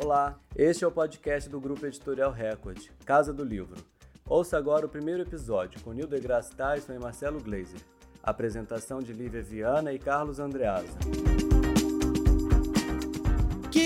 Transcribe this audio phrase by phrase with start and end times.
[0.00, 3.74] Olá, este é o podcast do Grupo Editorial Record, Casa do Livro.
[4.24, 7.80] Ouça agora o primeiro episódio com Nil deGrasse Tyson e Marcelo Gleiser.
[8.22, 10.96] Apresentação de Lívia Viana e Carlos Andreasa.
[13.72, 13.80] Que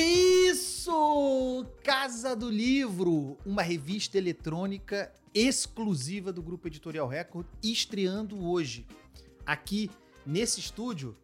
[0.51, 1.65] isso!
[1.83, 8.87] Casa do Livro, uma revista eletrônica exclusiva do Grupo Editorial Record, estreando hoje.
[9.47, 9.91] Aqui
[10.27, 11.17] nesse estúdio,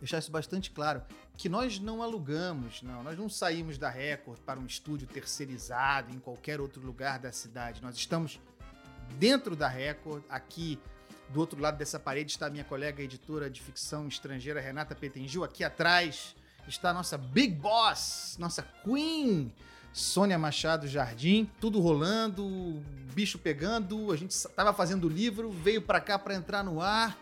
[0.00, 1.02] deixar isso bastante claro,
[1.36, 6.18] que nós não alugamos, não, nós não saímos da Record para um estúdio terceirizado em
[6.18, 7.82] qualquer outro lugar da cidade.
[7.82, 8.38] Nós estamos
[9.18, 10.78] dentro da Record, aqui
[11.30, 15.42] do outro lado dessa parede está a minha colega editora de ficção estrangeira Renata Petengil,
[15.42, 16.36] aqui atrás
[16.68, 19.52] está a nossa Big Boss, nossa Queen,
[19.92, 22.82] Sônia Machado Jardim, tudo rolando,
[23.14, 27.18] bicho pegando, a gente estava fazendo livro, veio para cá para entrar no ar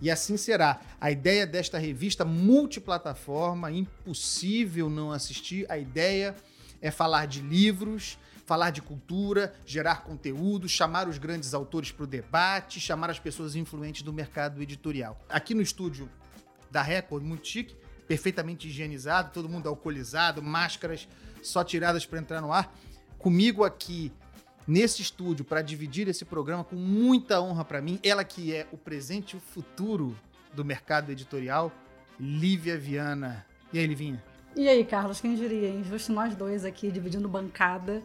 [0.00, 0.80] e assim será.
[1.00, 5.66] A ideia desta revista multiplataforma, impossível não assistir.
[5.68, 6.34] A ideia
[6.80, 12.06] é falar de livros, falar de cultura, gerar conteúdo, chamar os grandes autores para o
[12.06, 15.20] debate, chamar as pessoas influentes do mercado editorial.
[15.28, 16.08] Aqui no estúdio
[16.70, 21.06] da Record, muito chique, perfeitamente higienizado, todo mundo alcoolizado, máscaras
[21.42, 22.74] só tiradas para entrar no ar.
[23.18, 24.10] Comigo aqui
[24.68, 28.76] nesse estúdio para dividir esse programa com muita honra para mim, ela que é o
[28.76, 30.14] presente e o futuro
[30.52, 31.72] do mercado editorial,
[32.20, 33.46] Lívia Viana.
[33.72, 34.22] E aí, Livinha?
[34.54, 35.82] E aí, Carlos, quem diria, hein?
[35.84, 38.02] Justo nós dois aqui dividindo bancada,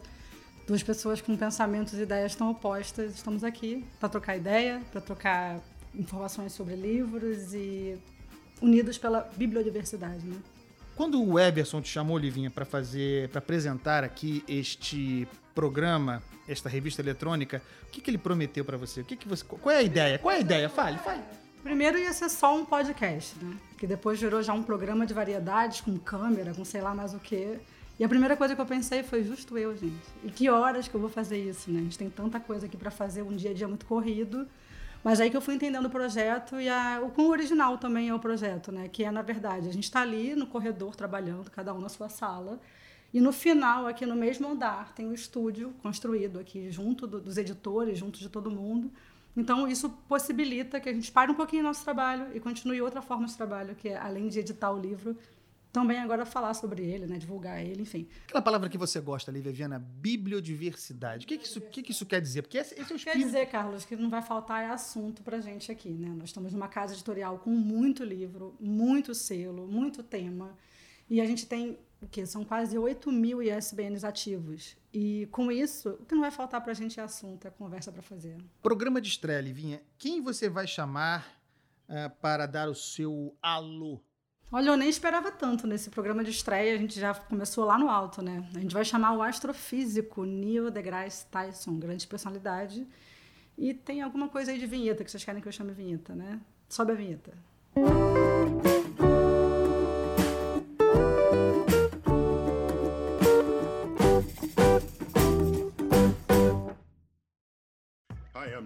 [0.66, 5.60] duas pessoas com pensamentos e ideias tão opostas, estamos aqui para trocar ideia, para trocar
[5.94, 7.98] informações sobre livros e
[8.62, 10.36] unidos pela bibliodiversidade, né?
[10.96, 17.02] Quando o Eberson te chamou, Livinha, para fazer, para apresentar aqui este programa, esta revista
[17.02, 19.00] eletrônica, o que, que ele prometeu para você?
[19.00, 19.44] O que, que você?
[19.44, 20.18] Qual é a ideia?
[20.18, 20.68] Qual é a ideia?
[20.68, 21.20] Fale, fale.
[21.64, 23.56] Primeiro ia ser só um podcast, né?
[23.78, 27.18] Que depois virou já um programa de variedades com câmera, com sei lá mais o
[27.18, 27.58] quê.
[27.98, 29.94] E a primeira coisa que eu pensei foi justo eu, gente.
[30.22, 31.80] E que horas que eu vou fazer isso, né?
[31.80, 34.46] A gente tem tanta coisa aqui para fazer, um dia a dia muito corrido.
[35.04, 38.14] Mas aí que eu fui entendendo o projeto e a, o quão original também é
[38.14, 38.88] o projeto, né?
[38.88, 42.08] Que é, na verdade, a gente está ali no corredor trabalhando, cada um na sua
[42.08, 42.58] sala.
[43.12, 47.36] E no final, aqui no mesmo andar, tem um estúdio construído aqui junto do, dos
[47.36, 48.90] editores, junto de todo mundo.
[49.36, 53.26] Então, isso possibilita que a gente pare um pouquinho nosso trabalho e continue outra forma
[53.26, 55.16] de trabalho, que é, além de editar o livro,
[55.74, 58.06] também agora falar sobre ele, né, divulgar ele, enfim.
[58.28, 61.24] Aquela palavra que você gosta, Lívia Viana, bibliodiversidade.
[61.24, 62.42] O que, que, isso, que, que isso quer dizer?
[62.42, 63.18] Porque esse, esse é o espírito...
[63.18, 66.10] Quer dizer, Carlos, que não vai faltar é assunto pra gente aqui, né?
[66.10, 70.56] Nós estamos numa casa editorial com muito livro, muito selo, muito tema.
[71.10, 72.24] E a gente tem o quê?
[72.24, 74.76] São quase 8 mil ISBNs ativos.
[74.92, 78.00] E com isso, o que não vai faltar pra gente é assunto, é conversa para
[78.00, 78.36] fazer.
[78.62, 79.82] Programa de estreia, Livinha.
[79.98, 81.36] Quem você vai chamar
[81.88, 84.00] uh, para dar o seu alô
[84.54, 87.90] Olha, eu nem esperava tanto nesse programa de estreia, a gente já começou lá no
[87.90, 88.48] alto, né?
[88.54, 92.86] A gente vai chamar o astrofísico Neil deGrasse Tyson, grande personalidade.
[93.58, 96.38] E tem alguma coisa aí de vinheta que vocês querem que eu chame vinheta, né?
[96.68, 97.32] Sobe a vinheta.
[97.74, 98.33] Música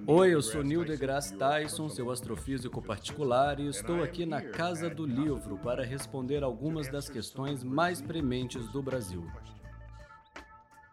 [0.07, 5.07] Oi, eu sou Neil deGrasse Tyson, seu astrofísico particular, e estou aqui na Casa do
[5.07, 9.27] Livro para responder algumas das questões mais prementes do Brasil.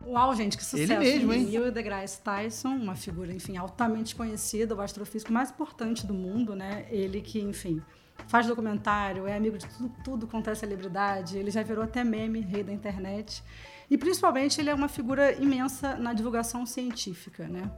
[0.06, 0.94] Uau, gente, que sucesso.
[0.94, 1.46] Ele mesmo, hein?
[1.46, 6.86] Neil deGrasse Tyson, uma figura, enfim, altamente conhecida, o astrofísico mais importante do mundo, né?
[6.90, 7.82] Ele que, enfim,
[8.28, 12.40] faz documentário, é amigo de tudo, tudo quanto é celebridade, ele já virou até meme,
[12.40, 13.44] rei da internet.
[13.90, 17.72] E principalmente ele é uma figura imensa na divulgação científica, né?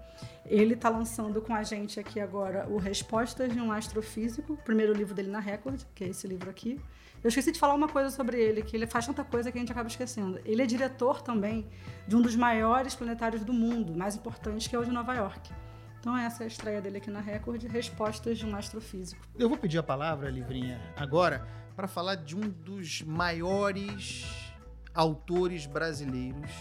[0.46, 4.94] Ele está lançando com a gente aqui agora o Respostas de um Astrofísico, o primeiro
[4.94, 6.80] livro dele na Record, que é esse livro aqui.
[7.24, 9.62] Eu esqueci de falar uma coisa sobre ele, que ele faz tanta coisa que a
[9.62, 10.40] gente acaba esquecendo.
[10.46, 11.68] Ele é diretor também
[12.08, 15.52] de um dos maiores planetários do mundo, mais importante, que é o de Nova York.
[16.00, 19.22] Então essa é a estreia dele aqui na Record, Respostas de um Astrofísico.
[19.38, 21.46] Eu vou pedir a palavra, Livrinha, agora,
[21.76, 24.47] para falar de um dos maiores
[24.98, 26.52] autores brasileiros.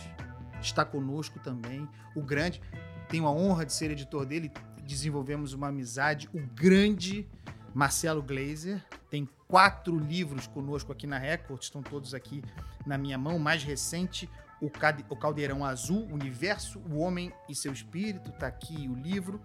[0.61, 2.61] Está conosco também o grande,
[3.09, 4.53] tenho a honra de ser editor dele,
[4.85, 7.27] desenvolvemos uma amizade, o grande
[7.75, 8.85] Marcelo Glazer.
[9.11, 12.43] Tem quatro livros conosco aqui na Record, estão todos aqui
[12.87, 13.37] na minha mão.
[13.37, 14.29] O mais recente,
[14.61, 19.41] o Caldeirão Azul, Universo, o Homem e seu Espírito, está aqui o livro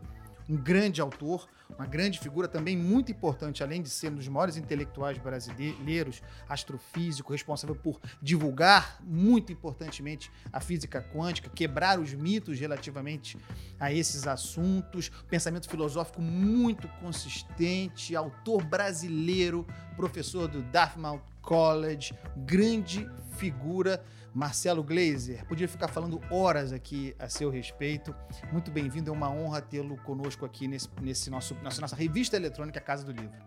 [0.51, 4.57] um grande autor, uma grande figura também muito importante, além de ser um dos maiores
[4.57, 13.37] intelectuais brasileiros, astrofísico, responsável por divulgar, muito importantemente, a física quântica, quebrar os mitos relativamente
[13.79, 19.65] a esses assuntos, pensamento filosófico muito consistente, autor brasileiro,
[19.95, 25.45] professor do Dartmouth College, grande figura, Marcelo Gleiser.
[25.45, 28.15] Podia ficar falando horas aqui a seu respeito.
[28.51, 32.79] Muito bem-vindo, é uma honra tê-lo conosco aqui nesse, nesse nosso, nossa, nossa revista eletrônica
[32.79, 33.37] Casa do Livro.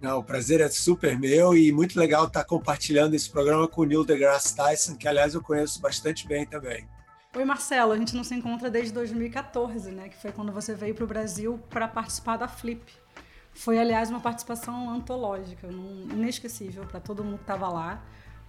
[0.00, 3.84] Não, o prazer é super meu e muito legal estar compartilhando esse programa com o
[3.84, 6.86] Neil deGrasse Tyson, que aliás eu conheço bastante bem também.
[7.34, 10.08] Oi, Marcelo, a gente não se encontra desde 2014, né?
[10.08, 12.82] Que foi quando você veio para o Brasil para participar da Flip.
[13.52, 18.02] Foi, aliás, uma participação antológica, inesquecível para todo mundo que estava lá.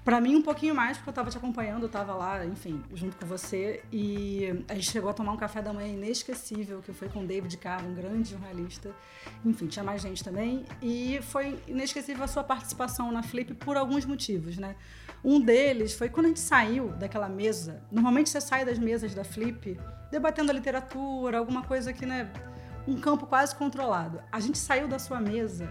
[0.08, 3.18] Para mim, um pouquinho mais, porque eu estava te acompanhando, eu estava lá, enfim, junto
[3.18, 3.84] com você.
[3.92, 7.58] E a gente chegou a tomar um café da manhã inesquecível, que foi com David
[7.58, 8.96] Carr, um grande jornalista.
[9.44, 10.64] Enfim, tinha mais gente também.
[10.82, 14.78] E foi inesquecível a sua participação na Flip por alguns motivos, né?
[15.22, 17.84] Um deles foi quando a gente saiu daquela mesa.
[17.92, 19.78] Normalmente você sai das mesas da Flip
[20.10, 22.32] debatendo a literatura, alguma coisa que, né?
[22.88, 24.22] Um campo quase controlado.
[24.32, 25.70] A gente saiu da sua mesa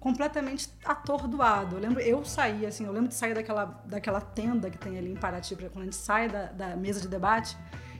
[0.00, 1.76] completamente atordoado.
[1.76, 5.12] Eu lembro, eu saí, assim, eu lembro de sair daquela, daquela tenda que tem ali
[5.12, 7.56] em Paraty, quando a gente sai da, da mesa de debate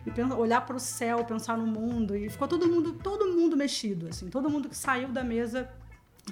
[0.06, 4.08] e olhar para o céu, pensar no mundo e ficou todo mundo, todo mundo mexido,
[4.08, 5.70] assim, todo mundo que saiu da mesa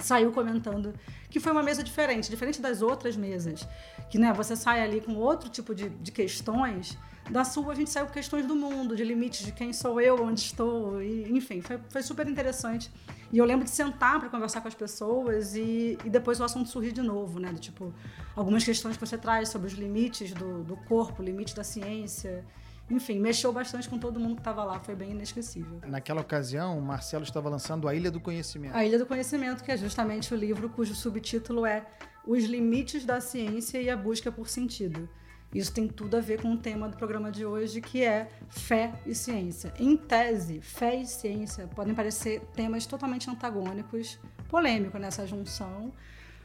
[0.00, 0.94] saiu comentando
[1.30, 3.66] que foi uma mesa diferente, diferente das outras mesas,
[4.08, 6.96] que né, você sai ali com outro tipo de, de questões.
[7.30, 10.22] Da sua a gente saiu com questões do mundo, de limites de quem sou eu,
[10.22, 12.90] onde estou, e, enfim, foi, foi super interessante.
[13.30, 16.68] E eu lembro de sentar para conversar com as pessoas e, e depois o assunto
[16.70, 17.52] surgir de novo, né?
[17.52, 17.92] Do, tipo,
[18.34, 22.44] algumas questões que você traz sobre os limites do, do corpo, limites da ciência.
[22.90, 25.78] Enfim, mexeu bastante com todo mundo que estava lá, foi bem inesquecível.
[25.86, 28.74] Naquela ocasião, o Marcelo estava lançando A Ilha do Conhecimento.
[28.74, 31.86] A Ilha do Conhecimento, que é justamente o livro cujo subtítulo é
[32.26, 35.06] Os Limites da Ciência e a Busca por Sentido.
[35.54, 38.92] Isso tem tudo a ver com o tema do programa de hoje, que é fé
[39.06, 39.72] e ciência.
[39.78, 44.18] Em tese, fé e ciência podem parecer temas totalmente antagônicos,
[44.48, 45.92] polêmico nessa junção,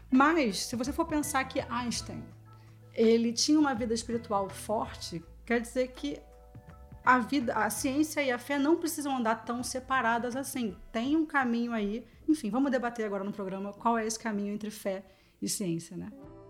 [0.10, 2.24] mas se você for pensar que Einstein
[2.94, 6.20] ele tinha uma vida espiritual forte, quer dizer que
[7.04, 10.78] a vida, a ciência e a fé não precisam andar tão separadas assim.
[10.92, 12.06] Tem um caminho aí.
[12.30, 15.04] Enfim, vamos debater agora no programa qual é esse caminho entre fé
[15.42, 16.10] e ciência, né?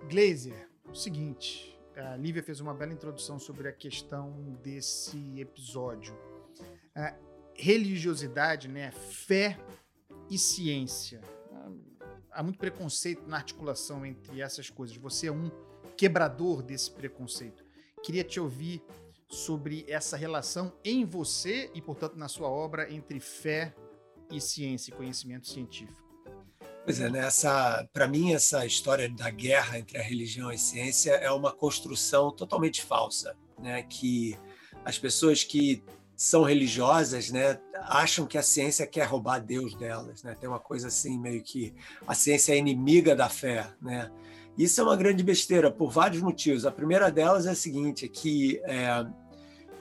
[0.09, 6.17] Glazer, o seguinte, a Lívia fez uma bela introdução sobre a questão desse episódio.
[6.95, 7.15] A
[7.55, 9.57] religiosidade, né, fé
[10.29, 11.21] e ciência.
[12.31, 14.97] Há muito preconceito na articulação entre essas coisas.
[14.97, 15.51] Você é um
[15.95, 17.63] quebrador desse preconceito.
[18.01, 18.83] Queria te ouvir
[19.29, 23.73] sobre essa relação em você e, portanto, na sua obra entre fé
[24.31, 26.02] e ciência e conhecimento científico.
[26.85, 27.21] Pois é, né?
[27.93, 32.29] para mim, essa história da guerra entre a religião e a ciência é uma construção
[32.29, 33.83] totalmente falsa, né?
[33.83, 34.37] que
[34.83, 35.81] as pessoas que
[36.15, 40.23] são religiosas né, acham que a ciência quer roubar Deus delas.
[40.23, 40.35] Né?
[40.37, 41.73] Tem uma coisa assim, meio que
[42.05, 43.65] a ciência é inimiga da fé.
[43.81, 44.11] Né?
[44.57, 46.65] Isso é uma grande besteira, por vários motivos.
[46.65, 49.05] A primeira delas é a seguinte, é que é,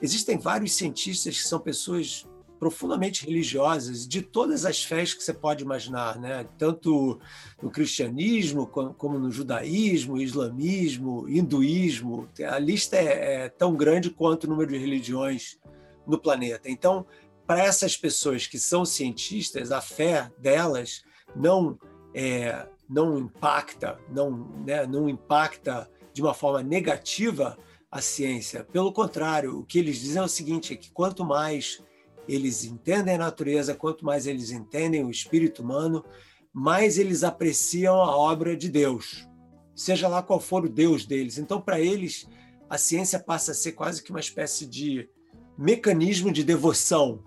[0.01, 2.25] existem vários cientistas que são pessoas
[2.63, 6.47] profundamente religiosas de todas as fés que você pode imaginar, né?
[6.57, 7.19] tanto
[7.61, 12.29] no cristianismo como no judaísmo, islamismo, hinduísmo.
[12.49, 15.59] A lista é, é tão grande quanto o número de religiões
[16.07, 16.71] no planeta.
[16.71, 17.05] Então,
[17.45, 21.03] para essas pessoas que são cientistas, a fé delas
[21.35, 21.77] não
[22.15, 24.31] é, não impacta, não,
[24.65, 27.57] né, não impacta de uma forma negativa
[27.91, 28.63] a ciência.
[28.63, 31.83] Pelo contrário, o que eles dizem é o seguinte: é que quanto mais
[32.27, 36.03] eles entendem a natureza, quanto mais eles entendem o espírito humano,
[36.51, 39.27] mais eles apreciam a obra de Deus,
[39.75, 41.37] seja lá qual for o Deus deles.
[41.37, 42.27] Então, para eles,
[42.69, 45.09] a ciência passa a ser quase que uma espécie de
[45.57, 47.23] mecanismo de devoção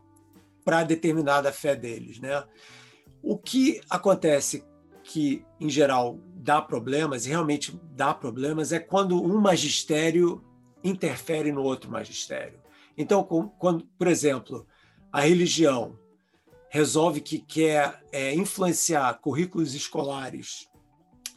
[0.65, 2.45] para determinada fé deles, né?
[3.23, 4.65] O que acontece
[5.03, 10.45] que, em geral, dá problemas, e realmente dá problemas, é quando um magistério
[10.83, 12.61] interfere no outro magistério.
[12.97, 13.23] Então,
[13.59, 14.67] quando, por exemplo,
[15.13, 15.99] a religião
[16.69, 20.69] resolve que quer é, influenciar currículos escolares,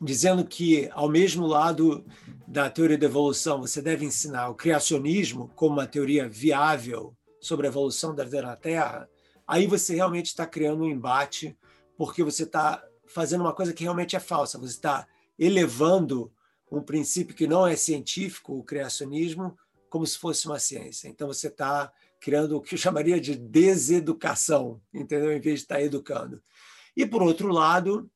[0.01, 2.05] dizendo que, ao mesmo lado
[2.47, 7.69] da teoria da evolução, você deve ensinar o criacionismo como uma teoria viável sobre a
[7.69, 9.09] evolução da vida na Terra,
[9.47, 11.57] aí você realmente está criando um embate,
[11.97, 15.07] porque você está fazendo uma coisa que realmente é falsa, você está
[15.37, 16.31] elevando
[16.71, 19.57] um princípio que não é científico, o criacionismo,
[19.89, 21.07] como se fosse uma ciência.
[21.07, 25.31] Então você está criando o que eu chamaria de deseducação, entendeu?
[25.31, 26.41] Em vez de estar educando.
[26.95, 28.09] E, por outro lado,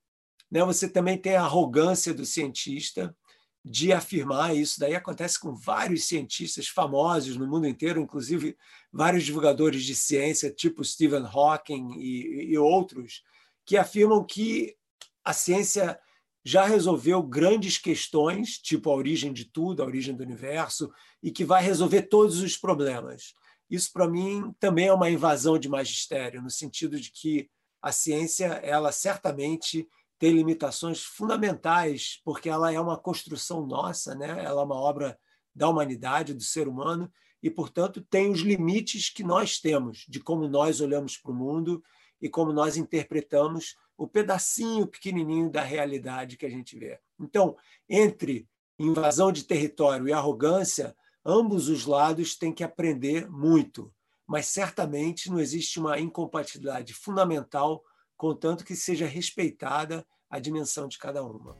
[0.51, 3.15] né, você também tem a arrogância do cientista
[3.63, 4.79] de afirmar isso.
[4.79, 8.57] Daí acontece com vários cientistas famosos no mundo inteiro, inclusive
[8.91, 13.23] vários divulgadores de ciência, tipo Stephen Hawking e, e outros,
[13.65, 14.75] que afirmam que
[15.23, 15.97] a ciência
[16.43, 20.91] já resolveu grandes questões, tipo a origem de tudo, a origem do universo,
[21.21, 23.33] e que vai resolver todos os problemas.
[23.73, 27.49] Isso, para mim, também é uma invasão de magistério, no sentido de que
[27.81, 29.89] a ciência, ela certamente
[30.19, 34.29] tem limitações fundamentais, porque ela é uma construção nossa, né?
[34.45, 35.17] ela é uma obra
[35.55, 37.11] da humanidade, do ser humano,
[37.41, 41.83] e, portanto, tem os limites que nós temos de como nós olhamos para o mundo
[42.21, 46.99] e como nós interpretamos o pedacinho pequenininho da realidade que a gente vê.
[47.19, 47.57] Então,
[47.89, 53.93] entre invasão de território e arrogância, ambos os lados têm que aprender muito,
[54.27, 57.83] mas certamente não existe uma incompatibilidade fundamental,
[58.15, 61.55] contanto que seja respeitada a dimensão de cada uma.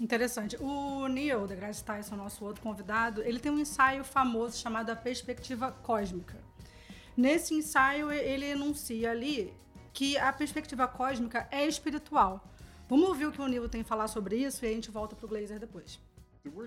[0.00, 0.56] Interessante.
[0.60, 5.70] O Neil deGrasse Tyson, nosso outro convidado, ele tem um ensaio famoso chamado A Perspectiva
[5.70, 6.42] Cósmica.
[7.16, 9.54] Nesse ensaio, ele enuncia ali
[9.92, 12.44] que a perspectiva cósmica é espiritual.
[12.88, 15.14] Vamos ouvir o que o Neil tem a falar sobre isso e a gente volta
[15.14, 16.00] para o Glazer depois.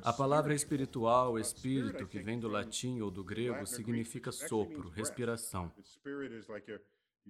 [0.04, 5.72] A palavra espiritual, espírito, que vem do latim ou do grego, significa sopro, respiração.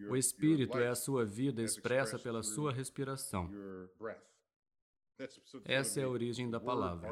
[0.10, 3.50] O espírito é a sua vida expressa pela sua respiração.
[5.66, 7.10] Essa é a origem da palavra.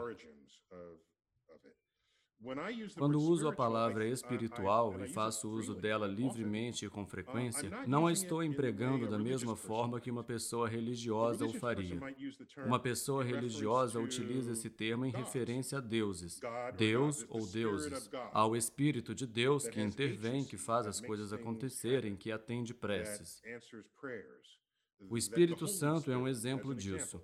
[2.98, 8.12] Quando uso a palavra espiritual e faço uso dela livremente e com frequência, não a
[8.12, 12.00] estou empregando da mesma forma que uma pessoa religiosa o faria.
[12.66, 16.40] Uma pessoa religiosa utiliza esse termo em referência a deuses,
[16.78, 22.32] Deus ou deuses, ao Espírito de Deus que intervém, que faz as coisas acontecerem, que
[22.32, 23.42] atende preces.
[25.10, 27.22] O Espírito Santo é um exemplo disso.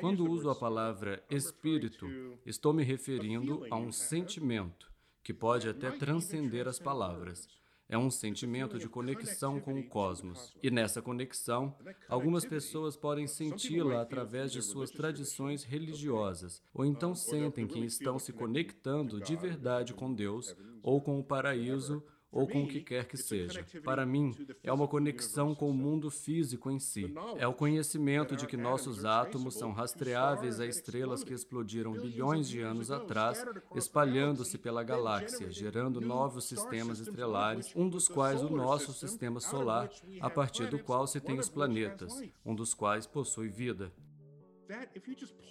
[0.00, 2.06] Quando uso a palavra espírito,
[2.46, 4.90] estou me referindo a um sentimento
[5.22, 7.46] que pode até transcender as palavras.
[7.90, 10.54] É um sentimento de conexão com o cosmos.
[10.62, 11.74] E nessa conexão,
[12.06, 18.32] algumas pessoas podem senti-la através de suas tradições religiosas, ou então sentem que estão se
[18.32, 23.16] conectando de verdade com Deus, ou com o paraíso, ou com o que quer que
[23.16, 23.64] seja.
[23.82, 27.12] Para mim, é uma conexão com o mundo físico em si.
[27.36, 32.60] É o conhecimento de que nossos átomos são rastreáveis a estrelas que explodiram bilhões de
[32.60, 33.44] anos atrás,
[33.74, 40.30] espalhando-se pela galáxia, gerando novos sistemas estelares, um dos quais o nosso sistema solar, a
[40.30, 43.92] partir do qual se tem os planetas, um dos quais possui vida.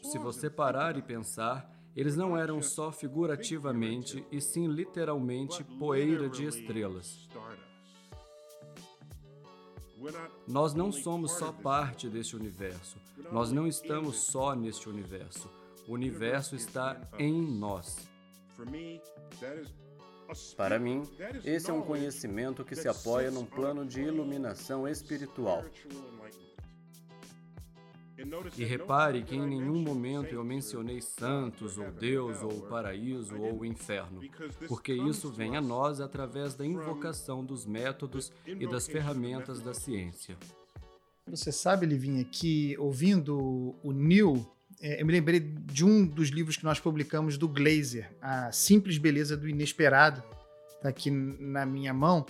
[0.03, 6.45] Se você parar e pensar, eles não eram só figurativamente, e sim literalmente poeira de
[6.45, 7.27] estrelas.
[10.47, 12.99] Nós não somos só parte deste universo.
[13.31, 15.49] Nós não estamos só neste universo.
[15.87, 18.07] O universo está em nós.
[20.55, 21.01] Para mim,
[21.43, 25.63] esse é um conhecimento que se apoia num plano de iluminação espiritual.
[28.57, 34.21] E repare que em nenhum momento eu mencionei santos, ou Deus, ou paraíso, ou inferno,
[34.67, 40.35] porque isso vem a nós através da invocação dos métodos e das ferramentas da ciência.
[41.27, 44.49] Você sabe, Livinha, que ouvindo o Neil,
[44.81, 48.97] é, eu me lembrei de um dos livros que nós publicamos do Glazer, A Simples
[48.97, 50.23] Beleza do Inesperado,
[50.75, 52.25] está aqui na minha mão,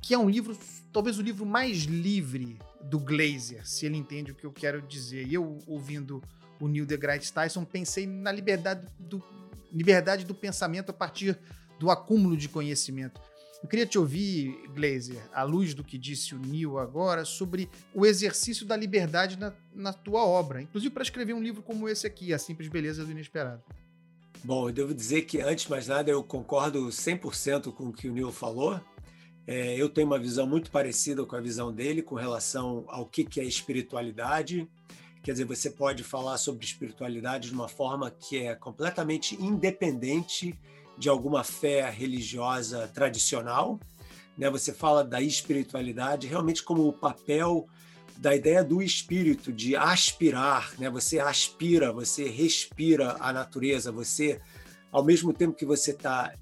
[0.00, 0.56] que é um livro,
[0.92, 5.26] talvez o livro mais livre do Glazer, se ele entende o que eu quero dizer.
[5.26, 6.22] E eu, ouvindo
[6.60, 9.22] o Neil deGrasse Tyson, pensei na liberdade do,
[9.72, 11.38] liberdade do pensamento a partir
[11.78, 13.20] do acúmulo de conhecimento.
[13.62, 18.06] Eu queria te ouvir, Glazer, à luz do que disse o Neil agora, sobre o
[18.06, 22.32] exercício da liberdade na, na tua obra, inclusive para escrever um livro como esse aqui,
[22.32, 23.62] A Simples Beleza do Inesperado.
[24.44, 28.08] Bom, eu devo dizer que, antes de mais nada, eu concordo 100% com o que
[28.08, 28.80] o Neil falou.
[29.50, 33.24] É, eu tenho uma visão muito parecida com a visão dele com relação ao que,
[33.24, 34.68] que é espiritualidade.
[35.22, 40.54] Quer dizer, você pode falar sobre espiritualidade de uma forma que é completamente independente
[40.98, 43.80] de alguma fé religiosa tradicional.
[44.36, 44.50] Né?
[44.50, 47.66] Você fala da espiritualidade realmente como o papel
[48.18, 50.74] da ideia do espírito, de aspirar.
[50.78, 50.90] Né?
[50.90, 54.42] Você aspira, você respira a natureza, você,
[54.92, 56.34] ao mesmo tempo que você está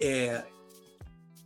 [0.00, 0.42] é,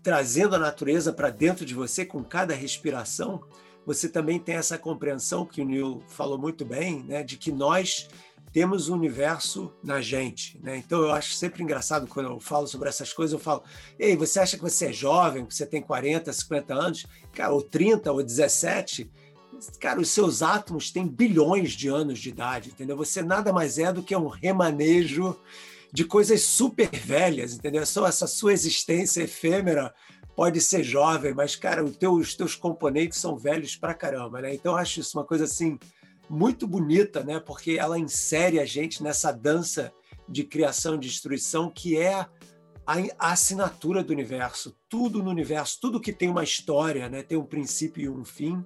[0.05, 3.43] trazendo a natureza para dentro de você com cada respiração,
[3.87, 8.09] você também tem essa compreensão que o Neil falou muito bem, né, de que nós
[8.53, 10.61] temos o um universo na gente.
[10.63, 10.77] Né?
[10.77, 13.65] Então eu acho sempre engraçado quando eu falo sobre essas coisas, eu falo,
[13.99, 17.63] ei, você acha que você é jovem, que você tem 40, 50 anos, cara, ou
[17.63, 19.11] 30, ou 17,
[19.81, 22.97] cara, os seus átomos têm bilhões de anos de idade, entendeu?
[22.99, 25.35] Você nada mais é do que um remanejo
[25.95, 27.87] de coisas super velhas, entendeu?
[27.87, 29.95] Só essa sua existência efêmera
[30.35, 34.53] pode ser jovem, mas, cara, teu, os teus componentes são velhos pra caramba, né?
[34.53, 35.79] Então, eu acho isso uma coisa, assim,
[36.29, 37.39] muito bonita, né?
[37.39, 39.93] Porque ela insere a gente nessa dança
[40.29, 42.29] de criação e destruição que é a,
[42.85, 44.77] a, assinatura do universo.
[44.89, 47.23] Tudo no universo, tudo que tem uma história, né?
[47.23, 48.65] Tem um princípio e um fim.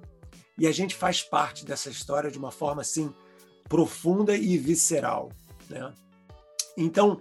[0.59, 3.13] E a gente faz parte dessa história de uma forma assim
[3.69, 5.31] profunda e visceral,
[5.69, 5.93] né?
[6.79, 7.21] Então,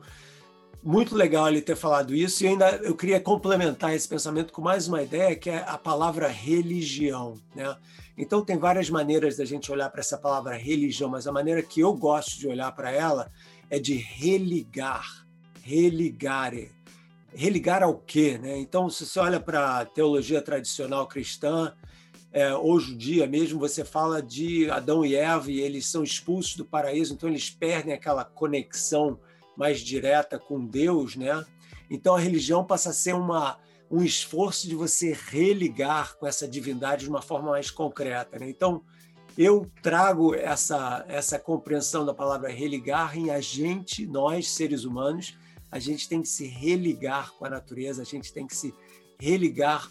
[0.84, 4.88] muito legal ele ter falado isso e ainda eu queria complementar esse pensamento com mais
[4.88, 7.76] uma ideia que é a palavra religião, né?
[8.18, 11.82] Então tem várias maneiras da gente olhar para essa palavra religião, mas a maneira que
[11.82, 13.32] eu gosto de olhar para ela
[13.70, 15.26] é de religar,
[15.62, 16.72] religare.
[17.34, 18.58] Religar ao quê, né?
[18.58, 21.74] Então se você olha para a teologia tradicional cristã,
[22.32, 26.64] é, ou judia mesmo, você fala de Adão e Eva e eles são expulsos do
[26.64, 29.20] paraíso, então eles perdem aquela conexão
[29.58, 31.44] mais direta com Deus, né?
[31.90, 33.58] Então a religião passa a ser uma,
[33.90, 38.50] um esforço de você religar com essa divindade de uma forma mais concreta, né?
[38.50, 38.84] Então
[39.38, 45.38] eu trago essa essa compreensão da palavra religar em a gente, nós seres humanos,
[45.72, 48.74] a gente tem que se religar com a natureza, a gente tem que se
[49.20, 49.90] religar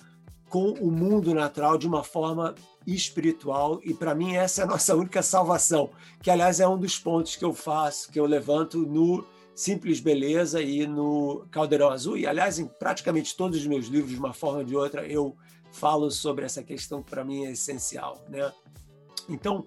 [0.48, 2.54] com o mundo natural de uma forma
[2.86, 5.90] espiritual e para mim essa é a nossa única salvação,
[6.22, 10.60] que aliás é um dos pontos que eu faço, que eu levanto no Simples Beleza
[10.60, 12.18] e no Caldeirão Azul.
[12.18, 15.34] E, aliás, em praticamente todos os meus livros, de uma forma ou de outra, eu
[15.72, 18.22] falo sobre essa questão que para mim é essencial.
[18.28, 18.52] Né?
[19.30, 19.66] Então,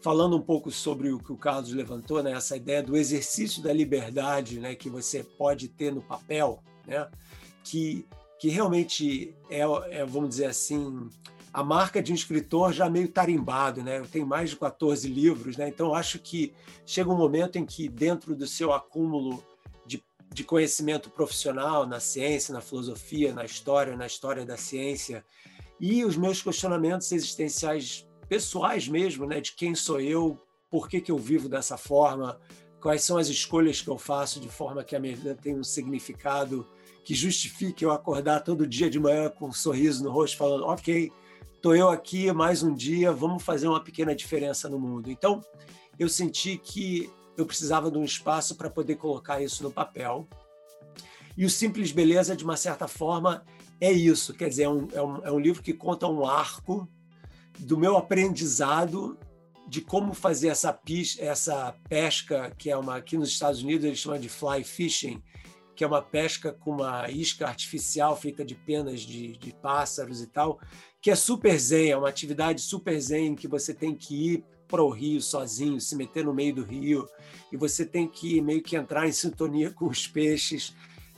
[0.00, 3.74] falando um pouco sobre o que o Carlos levantou, né, essa ideia do exercício da
[3.74, 7.06] liberdade né, que você pode ter no papel, né,
[7.62, 8.06] que,
[8.38, 11.10] que realmente é, é, vamos dizer assim,
[11.56, 13.96] a marca de um escritor já meio tarimbado, né?
[13.98, 15.66] Eu tenho mais de 14 livros, né?
[15.66, 16.52] Então acho que
[16.84, 19.42] chega um momento em que dentro do seu acúmulo
[19.86, 25.24] de, de conhecimento profissional na ciência, na filosofia, na história, na história da ciência
[25.80, 29.40] e os meus questionamentos existenciais pessoais mesmo, né?
[29.40, 30.38] De quem sou eu,
[30.70, 32.38] por que, que eu vivo dessa forma,
[32.82, 35.64] quais são as escolhas que eu faço de forma que a minha vida tenha um
[35.64, 36.66] significado
[37.02, 41.10] que justifique eu acordar todo dia de manhã com um sorriso no rosto, falando, ok,
[41.66, 45.10] estou eu aqui mais um dia, vamos fazer uma pequena diferença no mundo.
[45.10, 45.40] Então,
[45.98, 50.28] eu senti que eu precisava de um espaço para poder colocar isso no papel.
[51.36, 53.44] E o Simples Beleza, de uma certa forma,
[53.80, 54.32] é isso.
[54.32, 56.88] Quer dizer, é um, é um, é um livro que conta um arco
[57.58, 59.18] do meu aprendizado
[59.66, 63.98] de como fazer essa, pis, essa pesca, que é uma aqui nos Estados Unidos eles
[63.98, 65.20] chamam de fly fishing,
[65.74, 70.28] que é uma pesca com uma isca artificial feita de penas de, de pássaros e
[70.28, 70.60] tal,
[71.06, 74.82] que é super zen, é uma atividade super zen que você tem que ir para
[74.82, 77.08] o rio sozinho, se meter no meio do rio,
[77.52, 80.74] e você tem que meio que entrar em sintonia com os peixes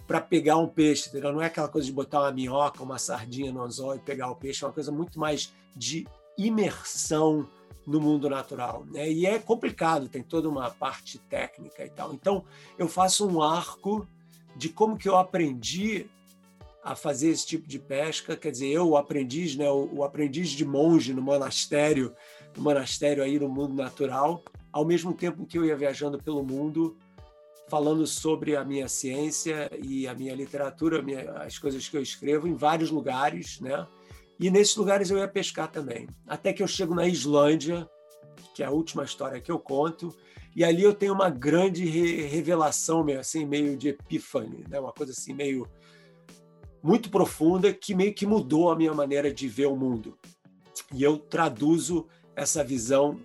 [0.06, 1.32] para pegar um peixe, entendeu?
[1.32, 4.36] Não é aquela coisa de botar uma minhoca, uma sardinha no anzol e pegar o
[4.36, 7.48] peixe, é uma coisa muito mais de imersão
[7.86, 9.10] no mundo natural, né?
[9.10, 12.12] E é complicado, tem toda uma parte técnica e tal.
[12.12, 12.44] Então,
[12.76, 14.06] eu faço um arco
[14.54, 16.10] de como que eu aprendi
[16.82, 18.36] a fazer esse tipo de pesca.
[18.36, 22.14] Quer dizer, eu, o aprendiz, né, o, o aprendiz de monge no monastério,
[22.56, 26.96] no monastério aí no mundo natural, ao mesmo tempo que eu ia viajando pelo mundo,
[27.68, 32.48] falando sobre a minha ciência e a minha literatura, minha, as coisas que eu escrevo
[32.48, 33.86] em vários lugares, né?
[34.40, 36.08] E nesses lugares eu ia pescar também.
[36.26, 37.88] Até que eu chego na Islândia,
[38.54, 40.14] que é a última história que eu conto,
[40.54, 44.80] e ali eu tenho uma grande re revelação, meio assim, meio de epifania, né?
[44.80, 45.68] Uma coisa assim meio
[46.82, 50.16] muito profunda que meio que mudou a minha maneira de ver o mundo.
[50.94, 53.20] E eu traduzo essa visão,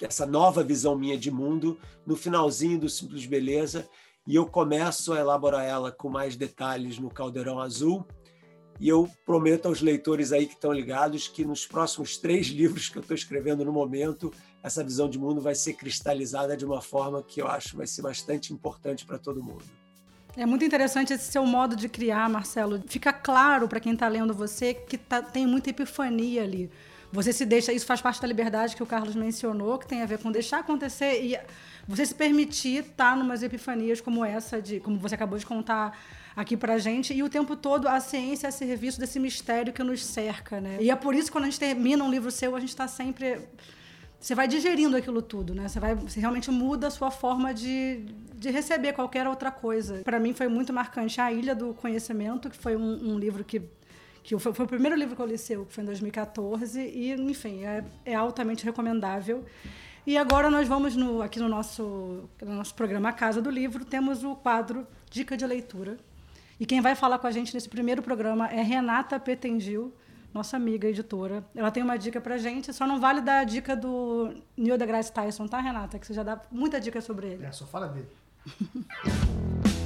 [0.00, 3.88] essa nova visão minha de mundo no finalzinho do Simples Beleza
[4.26, 8.06] e eu começo a elaborar ela com mais detalhes no Caldeirão Azul.
[8.80, 12.98] E eu prometo aos leitores aí que estão ligados que nos próximos três livros que
[12.98, 17.22] eu estou escrevendo no momento, essa visão de mundo vai ser cristalizada de uma forma
[17.22, 19.64] que eu acho vai ser bastante importante para todo mundo.
[20.36, 22.82] É muito interessante esse seu modo de criar, Marcelo.
[22.86, 26.70] Fica claro para quem está lendo você que tá, tem muita epifania ali.
[27.12, 30.06] Você se deixa, isso faz parte da liberdade que o Carlos mencionou, que tem a
[30.06, 31.38] ver com deixar acontecer e
[31.86, 35.98] você se permitir estar tá numas epifanias como essa de, como você acabou de contar
[36.34, 39.82] aqui pra gente, e o tempo todo a ciência é a serviço desse mistério que
[39.82, 40.78] nos cerca, né?
[40.80, 42.88] E é por isso que quando a gente termina um livro seu, a gente está
[42.88, 43.38] sempre
[44.22, 45.66] você vai digerindo aquilo tudo, né?
[45.66, 48.04] Você vai, você realmente muda a sua forma de,
[48.36, 50.00] de receber qualquer outra coisa.
[50.04, 53.60] Para mim foi muito marcante a Ilha do Conhecimento, que foi um, um livro que
[54.22, 57.10] que foi, foi, o primeiro livro que eu li seu, que foi em 2014 e
[57.10, 59.44] enfim é, é altamente recomendável.
[60.06, 64.22] E agora nós vamos no, aqui no nosso, no nosso programa Casa do Livro, temos
[64.22, 65.96] o quadro Dica de Leitura.
[66.60, 69.92] E quem vai falar com a gente nesse primeiro programa é Renata Petengil,
[70.32, 71.44] nossa amiga editora.
[71.54, 75.12] Ela tem uma dica pra gente, só não vale dar a dica do Neil deGrasse
[75.12, 75.98] Tyson, tá, Renata?
[75.98, 77.44] Que você já dá muita dica sobre ele.
[77.44, 78.08] É, só fala dele.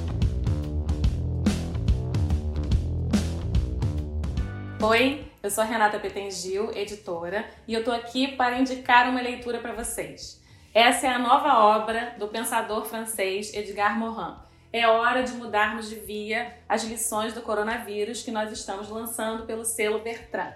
[4.79, 9.59] Oi, eu sou a Renata Petengil, editora, e eu tô aqui para indicar uma leitura
[9.59, 10.39] para vocês.
[10.71, 14.46] Essa é a nova obra do pensador francês Edgar Morin.
[14.71, 19.63] É hora de mudarmos de via as lições do coronavírus que nós estamos lançando pelo
[19.63, 20.53] selo Bertrand.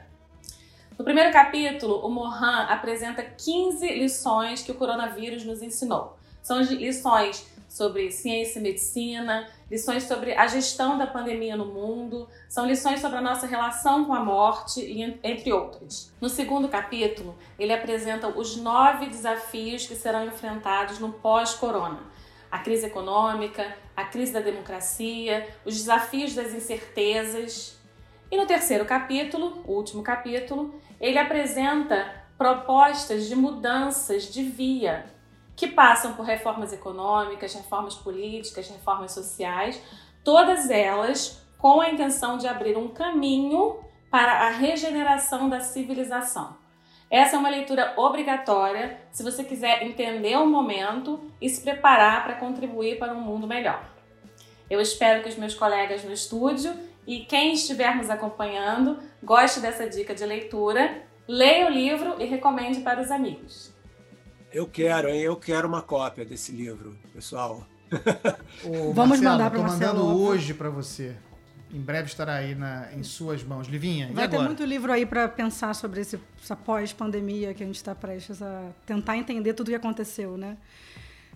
[0.99, 6.17] No primeiro capítulo, o Morin apresenta 15 lições que o coronavírus nos ensinou.
[6.43, 12.65] São lições sobre ciência e medicina, lições sobre a gestão da pandemia no mundo, são
[12.65, 14.81] lições sobre a nossa relação com a morte,
[15.23, 16.11] entre outras.
[16.19, 22.11] No segundo capítulo, ele apresenta os nove desafios que serão enfrentados no pós-corona.
[22.51, 27.79] A crise econômica, a crise da democracia, os desafios das incertezas.
[28.29, 35.05] E no terceiro capítulo, o último capítulo, ele apresenta propostas de mudanças de via
[35.55, 39.81] que passam por reformas econômicas, reformas políticas, reformas sociais,
[40.23, 46.60] todas elas com a intenção de abrir um caminho para a regeneração da civilização.
[47.11, 52.35] Essa é uma leitura obrigatória se você quiser entender o momento e se preparar para
[52.35, 53.83] contribuir para um mundo melhor.
[54.69, 56.73] Eu espero que os meus colegas no estúdio
[57.05, 62.79] e quem estiver nos acompanhando goste dessa dica de leitura, leia o livro e recomende
[62.79, 63.73] para os amigos.
[64.53, 65.19] Eu quero, hein?
[65.19, 67.67] Eu quero uma cópia desse livro, pessoal.
[68.63, 69.99] Ô, Vamos Marcelo, mandar para Marcelo.
[69.99, 71.17] mandando hoje para você.
[71.73, 73.67] Em breve estará aí na, em suas mãos.
[73.67, 77.77] Livinha, Vai ter muito livro aí para pensar sobre esse, essa pós-pandemia que a gente
[77.77, 80.57] está prestes a tentar entender tudo o que aconteceu, né?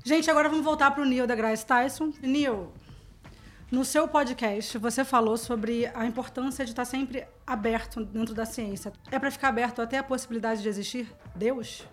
[0.04, 2.12] Gente, agora vamos voltar para o Neil deGrasse Tyson.
[2.22, 2.72] Neil,
[3.72, 8.94] no seu podcast, você falou sobre a importância de estar sempre aberto dentro da ciência.
[9.12, 11.88] É para ficar aberto até a possibilidade de existir Deus?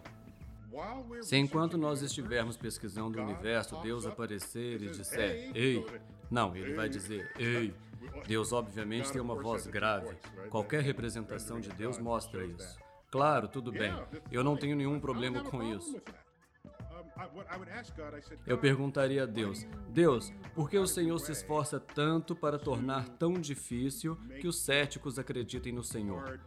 [1.22, 5.86] Se enquanto nós estivermos pesquisando o universo, Deus aparecer e disser, ei,
[6.30, 7.74] não, ele vai dizer, ei.
[8.26, 10.16] Deus, obviamente, tem uma voz grave.
[10.50, 12.78] Qualquer representação de Deus mostra isso.
[13.10, 13.92] Claro, tudo bem.
[14.30, 16.00] Eu não tenho nenhum problema com isso.
[18.46, 23.34] Eu perguntaria a Deus: Deus, por que o Senhor se esforça tanto para tornar tão
[23.34, 26.40] difícil que os céticos acreditem no Senhor?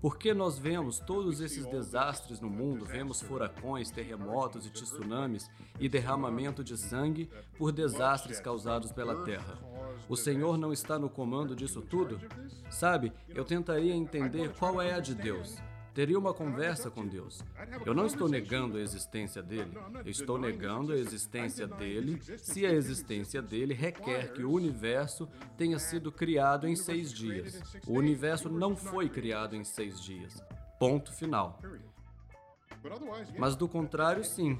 [0.00, 6.64] Porque nós vemos todos esses desastres no mundo, vemos furacões, terremotos e tsunamis e derramamento
[6.64, 9.58] de sangue por desastres causados pela terra.
[10.08, 12.18] O Senhor não está no comando disso tudo?
[12.70, 15.58] Sabe, eu tentaria entender qual é a de Deus
[15.94, 17.42] teria uma conversa com Deus.
[17.84, 19.72] Eu não estou negando a existência dele,
[20.06, 26.10] estou negando a existência dele se a existência dele requer que o universo tenha sido
[26.12, 27.60] criado em seis dias.
[27.86, 30.42] O universo não foi criado em seis dias.
[30.78, 31.60] Ponto final.
[33.38, 34.58] Mas do contrário, sim.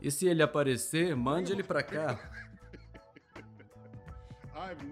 [0.00, 2.18] E se ele aparecer, mande ele para cá.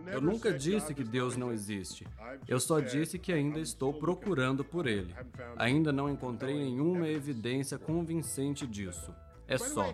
[0.07, 2.07] Eu nunca disse que Deus não existe.
[2.47, 5.15] Eu só disse que ainda estou procurando por ele.
[5.57, 9.13] Ainda não encontrei nenhuma evidência convincente disso.
[9.51, 9.93] É só.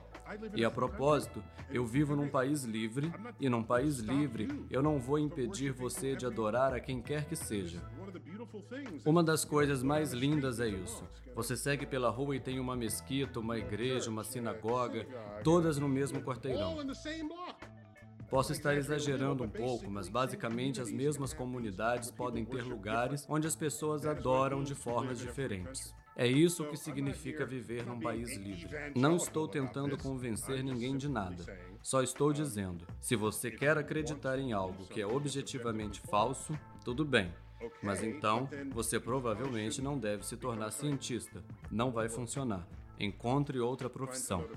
[0.54, 3.10] E a propósito, eu vivo num país livre,
[3.40, 7.34] e num país livre eu não vou impedir você de adorar a quem quer que
[7.34, 7.80] seja.
[9.02, 11.02] Uma das coisas mais lindas é isso.
[11.34, 15.06] Você segue pela rua e tem uma mesquita, uma igreja, uma sinagoga,
[15.42, 16.76] todas no mesmo quarteirão.
[18.28, 23.54] Posso estar exagerando um pouco, mas basicamente as mesmas comunidades podem ter lugares onde as
[23.54, 25.94] pessoas adoram de formas diferentes.
[26.16, 28.70] É isso que significa viver num país livre.
[28.96, 31.44] Não estou tentando convencer ninguém de nada.
[31.82, 37.32] Só estou dizendo: se você quer acreditar em algo que é objetivamente falso, tudo bem.
[37.82, 41.44] Mas então, você provavelmente não deve se tornar cientista.
[41.70, 42.66] Não vai funcionar.
[42.98, 44.48] Encontre outra profissão.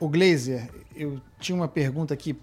[0.00, 2.38] O Glazer, eu tinha uma pergunta aqui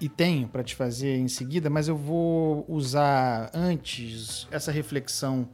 [0.00, 5.48] e tenho para te fazer em seguida, mas eu vou usar antes essa reflexão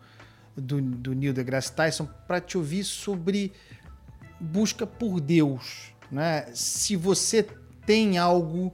[0.56, 3.52] do, do Neil deGrasse Tyson para te ouvir sobre
[4.38, 5.92] busca por Deus.
[6.10, 6.46] Né?
[6.54, 7.46] Se você
[7.84, 8.72] tem algo,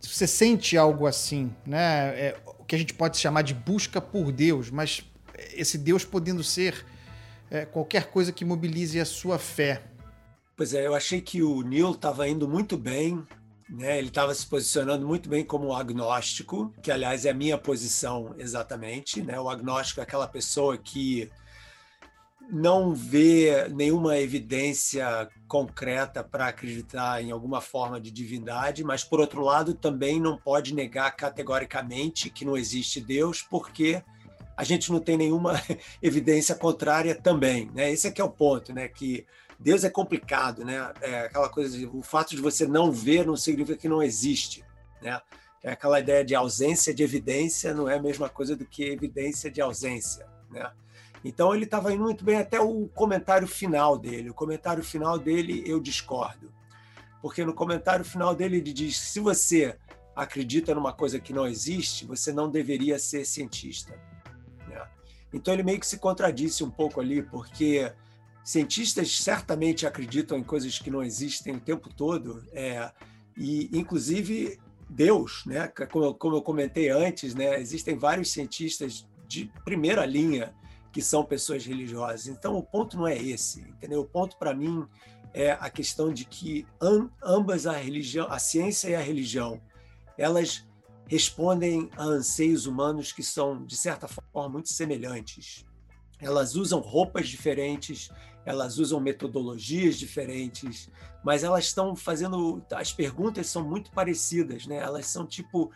[0.00, 2.08] se você sente algo assim, né?
[2.18, 5.02] É, o que a gente pode chamar de busca por Deus, mas
[5.52, 6.84] esse Deus podendo ser
[7.50, 9.82] é, qualquer coisa que mobilize a sua fé.
[10.60, 13.26] Pois é, eu achei que o Neil estava indo muito bem,
[13.66, 13.96] né?
[13.96, 19.22] ele estava se posicionando muito bem como agnóstico, que aliás é a minha posição exatamente.
[19.22, 19.40] Né?
[19.40, 21.30] O agnóstico é aquela pessoa que
[22.50, 29.40] não vê nenhuma evidência concreta para acreditar em alguma forma de divindade, mas, por outro
[29.40, 34.04] lado, também não pode negar categoricamente que não existe Deus, porque
[34.54, 35.54] a gente não tem nenhuma
[36.02, 37.70] evidência contrária também.
[37.74, 37.90] Né?
[37.90, 38.88] Esse é que é o ponto, né?
[38.88, 39.26] que
[39.60, 40.92] Deus é complicado, né?
[41.02, 44.64] É aquela coisa de, o fato de você não ver não significa que não existe,
[45.02, 45.20] né?
[45.62, 49.50] É aquela ideia de ausência de evidência não é a mesma coisa do que evidência
[49.50, 50.70] de ausência, né?
[51.22, 54.30] Então ele estava indo muito bem até o comentário final dele.
[54.30, 56.50] O comentário final dele eu discordo,
[57.20, 59.76] porque no comentário final dele ele diz: se você
[60.16, 63.92] acredita numa coisa que não existe, você não deveria ser cientista.
[64.66, 64.82] Né?
[65.34, 67.92] Então ele meio que se contradisse um pouco ali, porque
[68.50, 72.90] cientistas certamente acreditam em coisas que não existem o tempo todo, é,
[73.36, 74.58] e inclusive
[74.88, 75.68] Deus, né?
[75.68, 77.60] Como, como eu comentei antes, né?
[77.60, 80.52] Existem vários cientistas de primeira linha
[80.92, 82.26] que são pessoas religiosas.
[82.26, 84.00] Então o ponto não é esse, entendeu?
[84.00, 84.84] O ponto para mim
[85.32, 86.66] é a questão de que
[87.22, 89.60] ambas a religião, a ciência e a religião,
[90.18, 90.66] elas
[91.06, 95.64] respondem a anseios humanos que são de certa forma muito semelhantes.
[96.18, 98.10] Elas usam roupas diferentes,
[98.44, 100.88] elas usam metodologias diferentes,
[101.24, 102.62] mas elas estão fazendo.
[102.72, 104.76] As perguntas são muito parecidas, né?
[104.76, 105.70] Elas são tipo: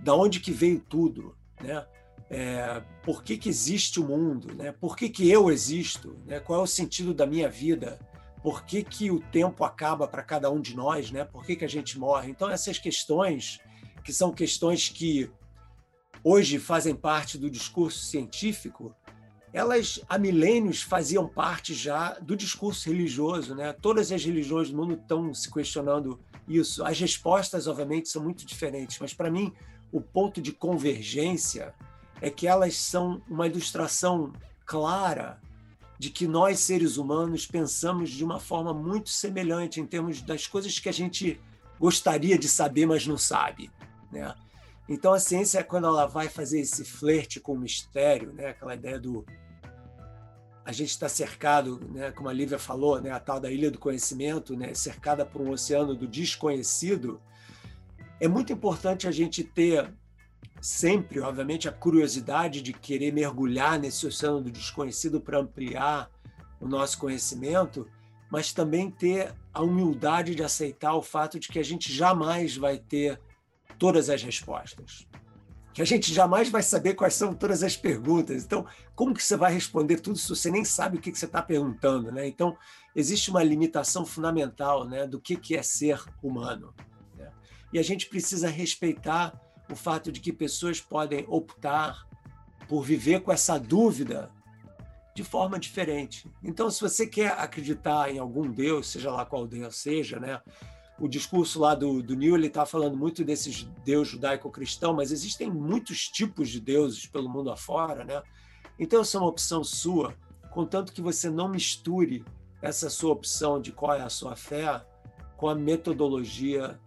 [0.00, 1.36] da onde que veio tudo?
[1.62, 1.84] Né?
[2.30, 4.54] É, por que, que existe o mundo?
[4.54, 4.72] Né?
[4.72, 6.18] Por que, que eu existo?
[6.26, 6.40] Né?
[6.40, 7.98] Qual é o sentido da minha vida?
[8.42, 11.10] Por que, que o tempo acaba para cada um de nós?
[11.10, 11.24] Né?
[11.24, 12.30] Por que, que a gente morre?
[12.30, 13.60] Então, essas questões,
[14.02, 15.30] que são questões que
[16.22, 18.94] hoje fazem parte do discurso científico,
[19.54, 23.72] elas há milênios faziam parte já do discurso religioso, né?
[23.72, 26.84] Todas as religiões do mundo estão se questionando isso.
[26.84, 29.52] As respostas, obviamente, são muito diferentes, mas para mim
[29.92, 31.72] o ponto de convergência
[32.20, 34.32] é que elas são uma ilustração
[34.66, 35.40] clara
[36.00, 40.80] de que nós seres humanos pensamos de uma forma muito semelhante em termos das coisas
[40.80, 41.40] que a gente
[41.78, 43.70] gostaria de saber, mas não sabe,
[44.10, 44.34] né?
[44.88, 48.48] Então a ciência quando ela vai fazer esse flerte com o mistério, né?
[48.48, 49.24] Aquela ideia do
[50.64, 53.78] a gente está cercado, né, como a Lívia falou, né, a tal da ilha do
[53.78, 57.20] conhecimento, né, cercada por um oceano do desconhecido,
[58.18, 59.92] é muito importante a gente ter
[60.60, 66.10] sempre, obviamente, a curiosidade de querer mergulhar nesse oceano do desconhecido para ampliar
[66.58, 67.86] o nosso conhecimento,
[68.30, 72.78] mas também ter a humildade de aceitar o fato de que a gente jamais vai
[72.78, 73.20] ter
[73.78, 75.06] todas as respostas
[75.74, 78.44] que a gente jamais vai saber quais são todas as perguntas.
[78.44, 81.24] Então, como que você vai responder tudo se você nem sabe o que, que você
[81.24, 82.12] está perguntando?
[82.12, 82.28] Né?
[82.28, 82.56] Então,
[82.94, 86.72] existe uma limitação fundamental né, do que, que é ser humano.
[87.18, 87.28] Né?
[87.72, 89.36] E a gente precisa respeitar
[89.68, 92.06] o fato de que pessoas podem optar
[92.68, 94.30] por viver com essa dúvida
[95.12, 96.30] de forma diferente.
[96.40, 100.40] Então, se você quer acreditar em algum Deus, seja lá qual Deus seja, né?
[100.98, 105.50] O discurso lá do, do Neil ele está falando muito desses deus judaico-cristão, mas existem
[105.50, 108.22] muitos tipos de deuses pelo mundo afora, né?
[108.78, 110.14] Então essa é uma opção sua,
[110.50, 112.24] contanto que você não misture
[112.62, 114.84] essa sua opção de qual é a sua fé
[115.36, 116.78] com a metodologia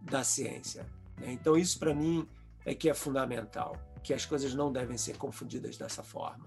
[0.00, 0.86] da ciência.
[1.18, 1.32] Né?
[1.32, 2.26] Então isso para mim
[2.64, 6.46] é que é fundamental, que as coisas não devem ser confundidas dessa forma.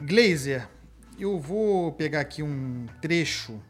[0.00, 0.68] Glazer,
[1.18, 3.62] eu vou pegar aqui um trecho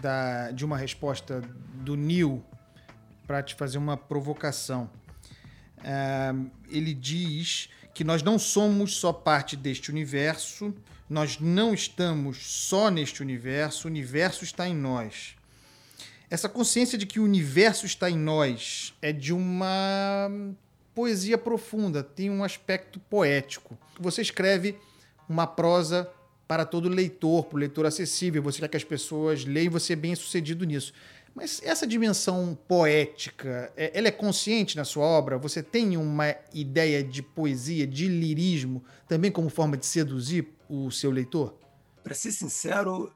[0.00, 1.40] da, de uma resposta
[1.74, 2.44] do Neil
[3.26, 4.90] para te fazer uma provocação.
[5.78, 10.74] Uh, ele diz que nós não somos só parte deste universo,
[11.08, 15.36] nós não estamos só neste universo, o universo está em nós.
[16.28, 20.30] Essa consciência de que o universo está em nós é de uma
[20.94, 23.76] poesia profunda, tem um aspecto poético.
[23.98, 24.78] Você escreve
[25.28, 26.08] uma prosa
[26.50, 29.96] para todo leitor, para o leitor acessível, você quer que as pessoas leiam, você é
[29.96, 30.92] bem sucedido nisso.
[31.32, 35.38] Mas essa dimensão poética, é, ela é consciente na sua obra?
[35.38, 41.12] Você tem uma ideia de poesia, de lirismo, também como forma de seduzir o seu
[41.12, 41.54] leitor?
[42.02, 43.12] Para ser sincero,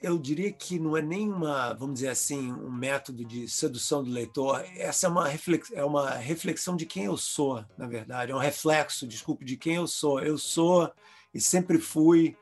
[0.00, 4.10] eu diria que não é nem uma, vamos dizer assim, um método de sedução do
[4.10, 4.64] leitor.
[4.74, 5.28] Essa é uma,
[5.74, 8.32] é uma reflexão de quem eu sou, na verdade.
[8.32, 10.18] É um reflexo, desculpe, de quem eu sou.
[10.18, 10.90] Eu sou
[11.34, 12.34] e sempre fui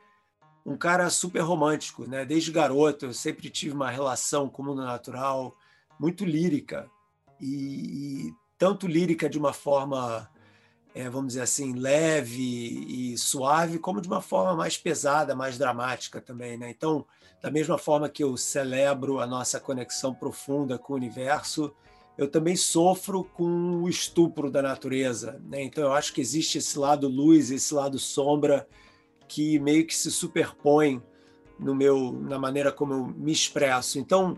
[0.65, 2.25] um cara super romântico, né?
[2.25, 5.55] Desde garoto eu sempre tive uma relação com o mundo natural
[5.99, 6.89] muito lírica
[7.39, 10.29] e, e tanto lírica de uma forma,
[10.95, 16.21] é, vamos dizer assim, leve e suave, como de uma forma mais pesada, mais dramática
[16.21, 16.69] também, né?
[16.69, 17.05] Então,
[17.41, 21.73] da mesma forma que eu celebro a nossa conexão profunda com o universo,
[22.17, 25.61] eu também sofro com o estupro da natureza, né?
[25.61, 28.65] Então, eu acho que existe esse lado luz, esse lado sombra
[29.27, 31.01] que meio que se superpõem
[31.59, 33.99] no meu na maneira como eu me expresso.
[33.99, 34.37] Então,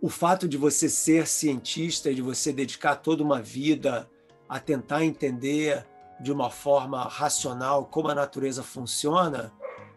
[0.00, 4.08] o fato de você ser cientista e de você dedicar toda uma vida
[4.48, 5.86] a tentar entender
[6.20, 9.52] de uma forma racional como a natureza funciona,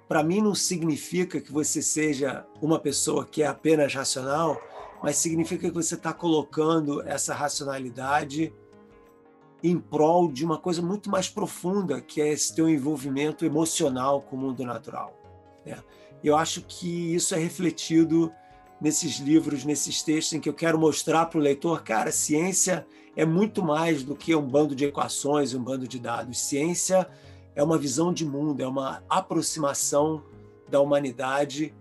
[0.08, 4.60] para mim não significa que você seja uma pessoa que é apenas racional,
[5.04, 8.54] mas significa que você está colocando essa racionalidade
[9.64, 14.36] em prol de uma coisa muito mais profunda, que é esse teu envolvimento emocional com
[14.36, 15.18] o mundo natural.
[15.66, 15.78] Né?
[16.24, 18.32] Eu acho que isso é refletido
[18.80, 23.26] nesses livros, nesses textos, em que eu quero mostrar para o leitor, cara, ciência é
[23.26, 26.40] muito mais do que um bando de equações, um bando de dados.
[26.40, 27.10] Ciência
[27.56, 30.24] é uma visão de mundo, é uma aproximação
[30.70, 31.74] da humanidade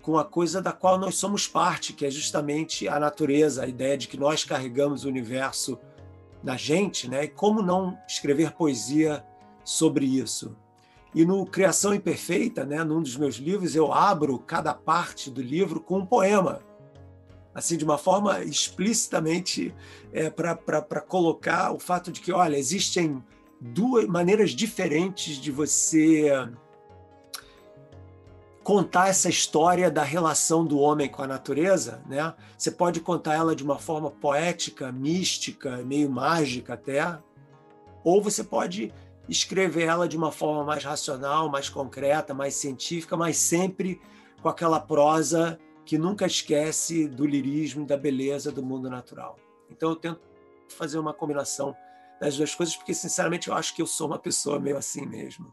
[0.00, 3.98] com a coisa da qual nós somos parte, que é justamente a natureza, a ideia
[3.98, 5.78] de que nós carregamos o universo
[6.44, 7.24] na gente, né?
[7.24, 9.24] E como não escrever poesia
[9.64, 10.56] sobre isso?
[11.14, 15.80] E no Criação Imperfeita, né, num dos meus livros, eu abro cada parte do livro
[15.80, 16.60] com um poema
[17.54, 19.72] assim de uma forma explicitamente
[20.12, 23.22] é, para colocar o fato de que, olha, existem
[23.60, 26.28] duas maneiras diferentes de você
[28.64, 32.34] contar essa história da relação do homem com a natureza, né?
[32.56, 37.18] Você pode contar ela de uma forma poética, mística, meio mágica até,
[38.02, 38.92] ou você pode
[39.28, 44.00] escrever ela de uma forma mais racional, mais concreta, mais científica, mas sempre
[44.40, 49.36] com aquela prosa que nunca esquece do lirismo, da beleza do mundo natural.
[49.70, 50.20] Então eu tento
[50.70, 51.76] fazer uma combinação
[52.18, 55.52] das duas coisas, porque sinceramente eu acho que eu sou uma pessoa meio assim mesmo.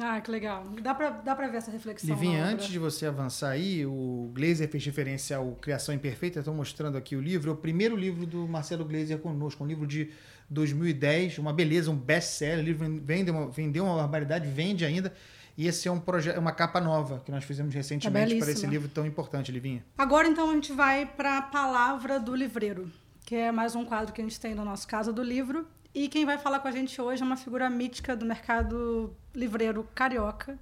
[0.00, 0.64] Ah, que legal.
[0.82, 2.10] Dá pra, dá pra ver essa reflexão.
[2.10, 6.40] Livinha, antes de você avançar aí, o Glazer fez referência ao Criação Imperfeita.
[6.40, 7.50] Estou mostrando aqui o livro.
[7.50, 9.64] É o primeiro livro do Marcelo Glazer conosco.
[9.64, 10.10] Um livro de
[10.50, 11.38] 2010.
[11.38, 12.58] Uma beleza, um best-seller.
[12.58, 15.12] O livro vende uma, vendeu uma barbaridade, vende ainda.
[15.56, 18.64] E esse é um projeto, uma capa nova que nós fizemos recentemente é para esse
[18.64, 19.84] livro tão importante, Livinha.
[19.98, 22.88] Agora então a gente vai para a palavra do livreiro,
[23.24, 25.66] que é mais um quadro que a gente tem no nosso Casa do Livro.
[25.94, 29.88] E quem vai falar com a gente hoje é uma figura mítica do mercado livreiro
[29.94, 30.58] carioca,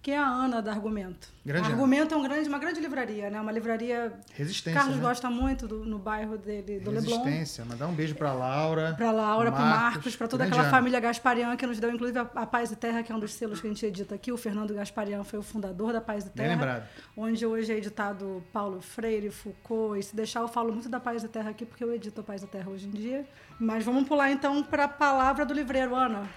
[0.00, 1.28] que é a Ana da Argumento.
[1.44, 2.24] Grande Argumento Ana.
[2.24, 3.40] é um grande, uma grande livraria, né?
[3.40, 4.12] Uma livraria.
[4.32, 4.78] Resistência.
[4.78, 5.02] Carlos né?
[5.02, 7.16] gosta muito do, no bairro dele, do Resistência.
[7.16, 7.24] Leblon.
[7.24, 7.64] Resistência.
[7.64, 8.94] Mandar um beijo para Laura.
[8.96, 10.70] Para Laura, para Marcos, para toda aquela Ana.
[10.70, 13.34] família Gasparian que nos deu, inclusive, a, a, Paz e Terra, que é um dos
[13.34, 14.30] selos que a gente edita aqui.
[14.30, 16.48] O Fernando Gasparian foi o fundador da Paz e Terra.
[16.48, 16.88] Bem lembrado.
[17.16, 19.98] Onde hoje é editado Paulo Freire, Foucault.
[19.98, 22.24] E se deixar, eu falo muito da Paz e Terra aqui, porque eu edito a
[22.24, 23.26] Paz e Terra hoje em dia.
[23.58, 25.96] Mas vamos pular então para a palavra do livreiro.
[25.96, 26.28] Ana,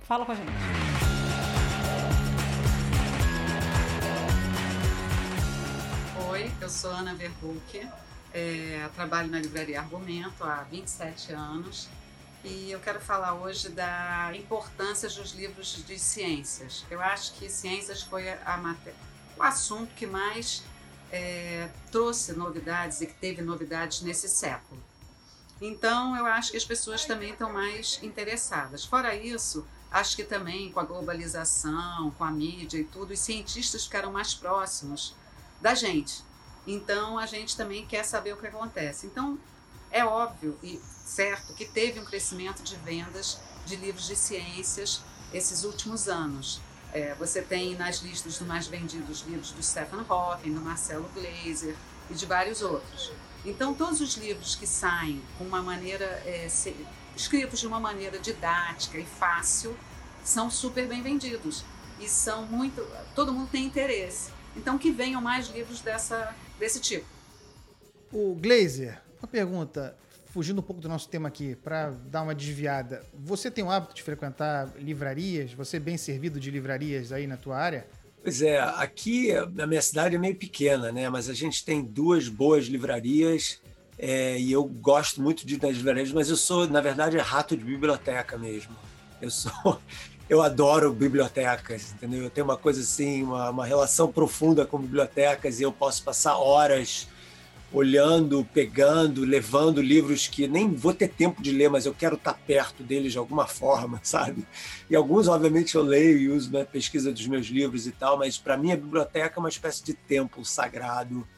[0.00, 1.11] fala com a gente.
[6.72, 7.86] Sou Ana Verbuck,
[8.32, 11.86] é, trabalho na Livraria Argumento há 27 anos
[12.42, 16.84] e eu quero falar hoje da importância dos livros de ciências.
[16.90, 18.98] Eu acho que ciências foi a, matéria,
[19.36, 20.62] o assunto que mais
[21.12, 24.82] é, trouxe novidades e que teve novidades nesse século.
[25.60, 28.82] Então, eu acho que as pessoas também estão mais interessadas.
[28.82, 33.84] Fora isso, acho que também com a globalização, com a mídia e tudo, os cientistas
[33.84, 35.14] ficaram mais próximos
[35.60, 36.31] da gente.
[36.66, 39.06] Então a gente também quer saber o que acontece.
[39.06, 39.38] Então
[39.90, 45.64] é óbvio e certo que teve um crescimento de vendas de livros de ciências esses
[45.64, 46.60] últimos anos.
[46.92, 51.74] É, você tem nas listas dos mais vendidos livros do Stephen Hawking, do Marcelo Glazer
[52.10, 53.12] e de vários outros.
[53.44, 56.76] Então, todos os livros que saem com uma maneira é, se,
[57.16, 59.76] escritos de uma maneira didática e fácil
[60.22, 61.64] são super bem vendidos
[61.98, 64.30] e são muito todo mundo tem interesse.
[64.54, 67.04] Então, que venham mais livros dessa desse tipo.
[68.12, 69.96] O Glazer, uma pergunta,
[70.26, 73.04] fugindo um pouco do nosso tema aqui, para dar uma desviada.
[73.12, 75.52] Você tem o hábito de frequentar livrarias?
[75.54, 77.86] Você é bem servido de livrarias aí na tua área?
[78.22, 81.08] Pois é, aqui a minha cidade é meio pequena, né?
[81.08, 83.60] Mas a gente tem duas boas livrarias
[83.98, 87.56] é, e eu gosto muito de ir nas livrarias, mas eu sou, na verdade, rato
[87.56, 88.76] de biblioteca mesmo.
[89.20, 89.80] Eu sou,
[90.32, 92.22] eu adoro bibliotecas, entendeu?
[92.22, 96.38] Eu tenho uma coisa assim, uma, uma relação profunda com bibliotecas e eu posso passar
[96.38, 97.06] horas
[97.70, 102.32] olhando, pegando, levando livros que nem vou ter tempo de ler, mas eu quero estar
[102.32, 104.46] perto deles de alguma forma, sabe?
[104.88, 108.38] E alguns, obviamente, eu leio e uso na pesquisa dos meus livros e tal, mas
[108.38, 111.28] para mim a biblioteca é uma espécie de templo sagrado,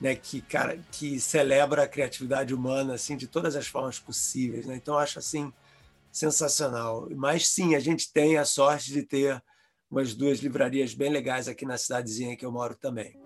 [0.00, 0.14] né?
[0.14, 4.76] Que cara, que celebra a criatividade humana assim de todas as formas possíveis, né?
[4.76, 5.52] Então eu acho assim
[6.18, 7.08] sensacional.
[7.16, 9.42] Mas sim, a gente tem a sorte de ter
[9.90, 13.18] umas duas livrarias bem legais aqui na cidadezinha que eu moro também.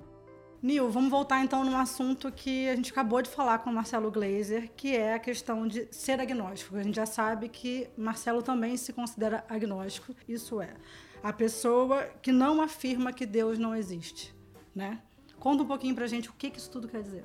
[0.63, 4.13] Nil, vamos voltar então num assunto que a gente acabou de falar com o Marcelo
[4.13, 6.77] Glazer, que é a questão de ser agnóstico.
[6.77, 10.77] A gente já sabe que Marcelo também se considera agnóstico, isso é.
[11.21, 14.33] a pessoa que não afirma que Deus não existe,
[14.73, 15.03] né?
[15.41, 17.25] Conta um pouquinho pra gente o que, que isso tudo quer dizer.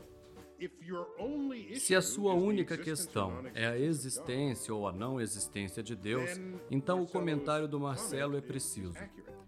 [1.76, 6.32] Se a sua única questão é a existência ou a não existência de Deus,
[6.72, 8.98] então o comentário do Marcelo é preciso.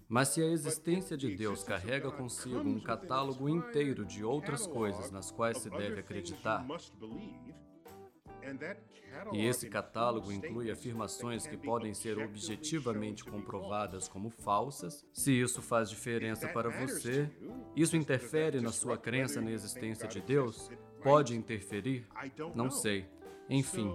[0.07, 5.31] Mas se a existência de Deus carrega consigo um catálogo inteiro de outras coisas nas
[5.31, 6.65] quais se deve acreditar,
[9.31, 15.05] e esse catálogo inclui afirmações que podem ser objetivamente comprovadas como falsas.
[15.13, 17.29] Se isso faz diferença para você,
[17.75, 20.71] isso interfere na sua crença na existência de Deus?
[21.01, 22.07] Pode interferir?
[22.55, 23.05] Não sei.
[23.49, 23.93] Enfim,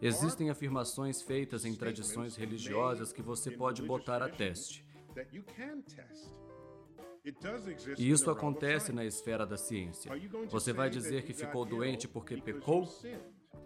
[0.00, 4.84] existem afirmações feitas em tradições religiosas que você pode botar a teste.
[7.96, 10.12] E isso acontece na esfera da ciência.
[10.50, 12.86] Você vai dizer que ficou doente porque pecou?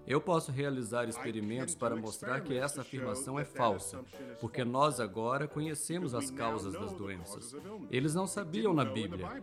[0.06, 4.02] Eu posso realizar experimentos para mostrar que essa afirmação é falsa,
[4.40, 7.54] porque nós agora conhecemos as causas das doenças.
[7.90, 9.42] Eles não sabiam na Bíblia.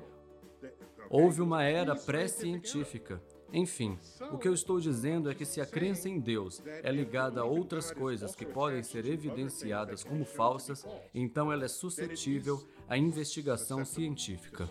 [1.09, 3.21] Houve uma era pré-científica.
[3.53, 3.97] Enfim,
[4.31, 7.45] o que eu estou dizendo é que se a crença em Deus é ligada a
[7.45, 14.67] outras coisas que podem ser evidenciadas como falsas, então ela é suscetível à investigação científica.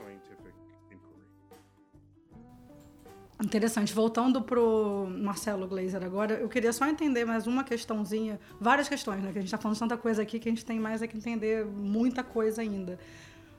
[3.42, 3.92] Interessante.
[3.92, 9.22] Voltando para o Marcelo Glazer agora, eu queria só entender mais uma questãozinha, várias questões,
[9.22, 9.32] né?
[9.32, 11.16] Que a gente está falando tanta coisa aqui que a gente tem mais é que
[11.16, 12.98] entender muita coisa ainda.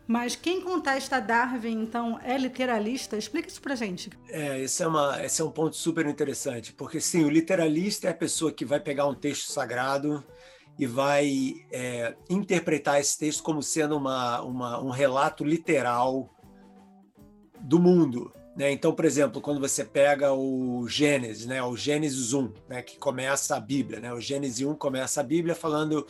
[0.08, 3.18] Mas quem contesta Darwin, então, é literalista?
[3.18, 4.10] Explica isso pra gente.
[4.30, 8.12] É, esse é, uma, esse é um ponto super interessante, porque sim, o literalista é
[8.12, 10.24] a pessoa que vai pegar um texto sagrado
[10.78, 16.30] e vai é, interpretar esse texto como sendo uma, uma, um relato literal
[17.62, 18.32] do mundo.
[18.56, 18.72] Né?
[18.72, 21.64] Então, por exemplo, quando você pega o Gênesis, né?
[21.64, 22.82] o Gênesis 1, né?
[22.82, 24.14] que começa a Bíblia, né?
[24.14, 26.06] o Gênesis 1 começa a Bíblia falando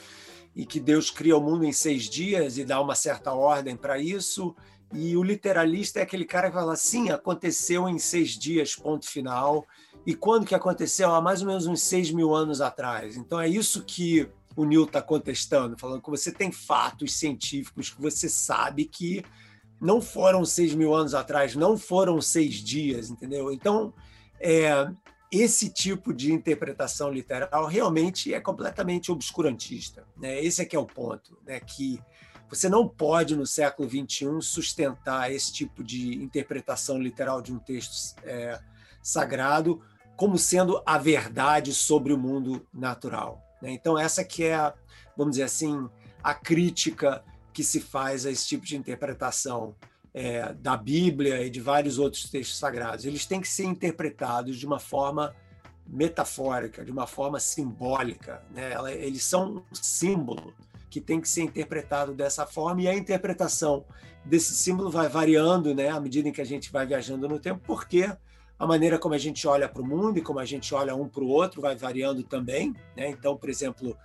[0.56, 4.00] e que Deus cria o mundo em seis dias e dá uma certa ordem para
[4.00, 4.56] isso.
[4.94, 9.66] E o literalista é aquele cara que fala assim, aconteceu em seis dias, ponto final.
[10.06, 11.14] E quando que aconteceu?
[11.14, 13.18] Há mais ou menos uns seis mil anos atrás.
[13.18, 18.02] Então é isso que o Neil está contestando, falando que você tem fatos científicos que
[18.02, 19.26] você sabe que
[19.82, 23.52] não foram seis mil anos atrás, não foram seis dias, entendeu?
[23.52, 23.94] Então,
[24.40, 24.88] é,
[25.32, 30.06] esse tipo de interpretação literal realmente é completamente obscurantista.
[30.18, 30.44] Né?
[30.44, 31.60] Esse é que é o ponto, né?
[31.60, 32.00] que
[32.50, 38.16] você não pode, no século XXI, sustentar esse tipo de interpretação literal de um texto
[38.24, 38.60] é,
[39.02, 39.82] sagrado
[40.16, 43.42] como sendo a verdade sobre o mundo natural.
[43.62, 43.72] Né?
[43.72, 44.74] Então, essa que é,
[45.18, 45.90] vamos dizer assim,
[46.24, 49.76] a crítica que se faz a esse tipo de interpretação
[50.18, 53.04] é, da Bíblia e de vários outros textos sagrados.
[53.04, 55.36] Eles têm que ser interpretados de uma forma
[55.86, 58.42] metafórica, de uma forma simbólica.
[58.50, 58.72] Né?
[58.98, 60.54] Eles são um símbolo
[60.90, 63.84] que tem que ser interpretado dessa forma e a interpretação
[64.24, 67.60] desse símbolo vai variando né, à medida em que a gente vai viajando no tempo,
[67.66, 68.10] porque
[68.58, 71.10] a maneira como a gente olha para o mundo e como a gente olha um
[71.10, 72.74] para o outro vai variando também.
[72.96, 73.10] Né?
[73.10, 73.98] Então, por exemplo,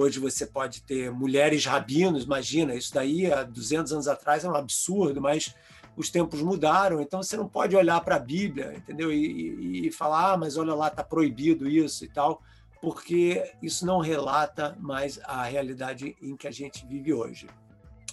[0.00, 4.54] Hoje você pode ter mulheres rabinos, imagina, isso daí há 200 anos atrás é um
[4.54, 5.52] absurdo, mas
[5.96, 9.12] os tempos mudaram, então você não pode olhar para a Bíblia, entendeu?
[9.12, 12.40] E, e, e, falar, ah, mas olha lá, está proibido isso e tal,
[12.80, 17.48] porque isso não relata mais a realidade em que a gente vive hoje.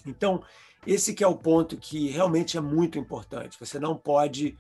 [0.08, 0.42] Então,
[0.88, 3.60] esse que é o ponto que realmente é muito importante.
[3.60, 4.58] Você não pode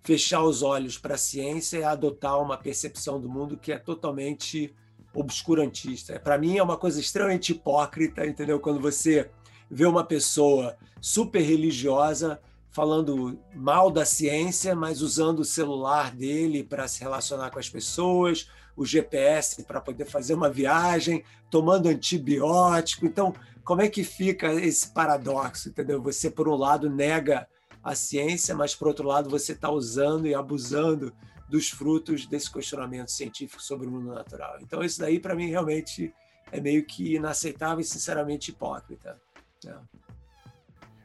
[0.00, 4.74] fechar os olhos para a ciência e adotar uma percepção do mundo que é totalmente
[5.14, 6.18] obscurantista.
[6.18, 8.58] Para mim é uma coisa extremamente hipócrita, entendeu?
[8.58, 9.30] Quando você
[9.70, 12.40] vê uma pessoa super religiosa
[12.70, 18.48] falando mal da ciência, mas usando o celular dele para se relacionar com as pessoas,
[18.74, 23.04] o GPS para poder fazer uma viagem, tomando antibiótico.
[23.04, 26.02] Então, como é que fica esse paradoxo, entendeu?
[26.02, 27.46] Você por um lado nega
[27.82, 31.12] a ciência, mas por outro lado você está usando e abusando
[31.52, 34.56] dos frutos desse questionamento científico sobre o mundo natural.
[34.62, 36.10] Então, isso daí, para mim, realmente
[36.50, 39.20] é meio que inaceitável e, sinceramente, hipócrita.
[39.66, 39.74] É.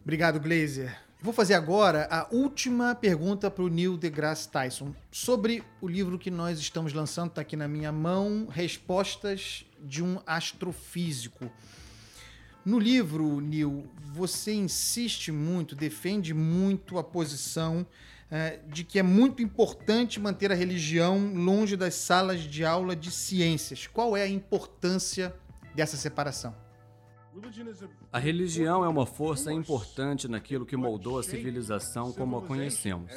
[0.01, 0.97] Obrigado, Glazer.
[1.21, 6.31] Vou fazer agora a última pergunta para o Neil deGrasse Tyson sobre o livro que
[6.31, 11.51] nós estamos lançando, está aqui na minha mão, Respostas de um Astrofísico.
[12.63, 17.85] No livro, Neil, você insiste muito, defende muito a posição
[18.67, 23.87] de que é muito importante manter a religião longe das salas de aula de ciências.
[23.87, 25.33] Qual é a importância
[25.73, 26.53] dessa separação?
[28.11, 33.11] A religião é uma força importante naquilo que moldou a civilização como a conhecemos.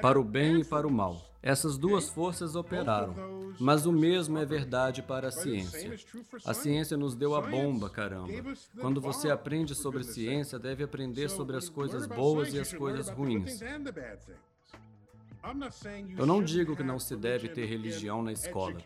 [0.00, 1.20] Para o bem e para o mal.
[1.42, 3.14] Essas duas forças operaram,
[3.60, 5.94] mas o mesmo é verdade para a ciência.
[6.44, 8.32] A ciência nos deu a bomba, caramba.
[8.80, 13.60] Quando você aprende sobre ciência, deve aprender sobre as coisas boas e as coisas ruins.
[16.18, 18.76] Eu não digo que não se deve ter religião na escola.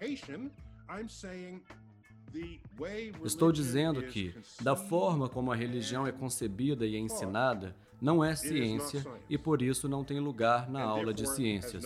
[3.24, 9.04] Estou dizendo que, da forma como a religião é concebida e ensinada, não é ciência
[9.28, 11.84] e por isso não tem lugar na aula de ciências.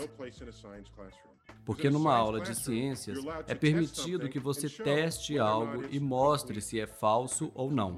[1.65, 6.87] Porque numa aula de ciências é permitido que você teste algo e mostre se é
[6.87, 7.97] falso ou não.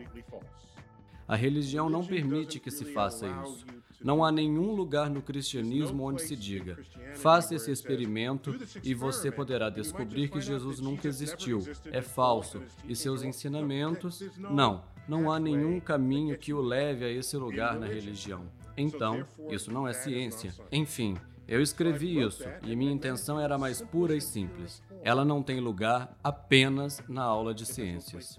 [1.29, 3.67] A religião não permite que se faça isso.
[4.03, 6.79] Não há nenhum lugar no cristianismo onde se diga:
[7.15, 13.23] faça esse experimento e você poderá descobrir que Jesus nunca existiu, é falso, e seus
[13.23, 14.23] ensinamentos.
[14.39, 18.45] Não, não há nenhum caminho que o leve a esse lugar na religião.
[18.77, 20.53] Então, isso não é ciência.
[20.71, 21.17] Enfim,
[21.49, 24.83] eu escrevi isso e minha intenção era mais pura e simples.
[25.03, 28.39] Ela não tem lugar apenas na aula de ciências.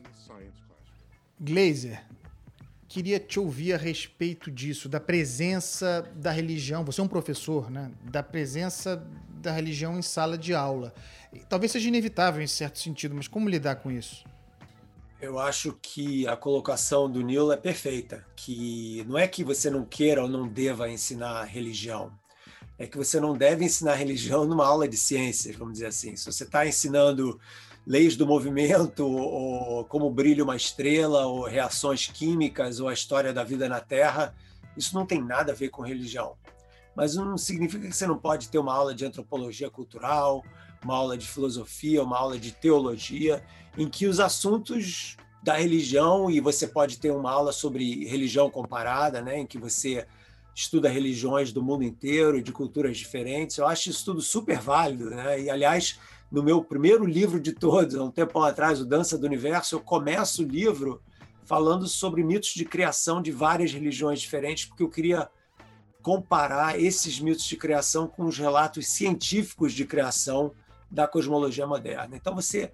[1.40, 2.04] Glazer,
[2.88, 6.86] queria te ouvir a respeito disso, da presença da religião.
[6.86, 7.92] Você é um professor, né?
[8.04, 9.06] Da presença
[9.42, 10.94] da religião em sala de aula.
[11.50, 14.26] Talvez seja inevitável em certo sentido, mas como lidar com isso?
[15.20, 19.84] Eu acho que a colocação do Neil é perfeita, que não é que você não
[19.84, 22.12] queira ou não deva ensinar religião,
[22.78, 26.16] é que você não deve ensinar religião numa aula de ciências, vamos dizer assim.
[26.16, 27.40] Se você está ensinando
[27.88, 33.46] leis do movimento, ou como brilha uma estrela, ou reações químicas, ou a história da
[33.46, 34.36] vida na Terra,
[34.76, 36.36] isso não tem nada a ver com religião.
[36.94, 40.44] Mas não significa que você não pode ter uma aula de antropologia cultural,
[40.84, 43.42] uma aula de filosofia, uma aula de teologia,
[43.78, 49.22] em que os assuntos da religião, e você pode ter uma aula sobre religião comparada,
[49.22, 50.06] né, em que você
[50.54, 53.58] estuda religiões do mundo inteiro, de culturas diferentes.
[53.58, 55.12] Eu acho isso tudo super válido.
[55.12, 55.44] Né?
[55.44, 56.00] E, aliás,
[56.32, 59.80] no meu primeiro livro de todos, há um tempo atrás, o Dança do Universo, eu
[59.80, 61.02] começo o livro
[61.46, 65.30] falando sobre mitos de criação de várias religiões diferentes, porque eu queria
[66.02, 70.52] comparar esses mitos de criação com os relatos científicos de criação
[70.92, 72.16] da cosmologia moderna.
[72.16, 72.72] Então você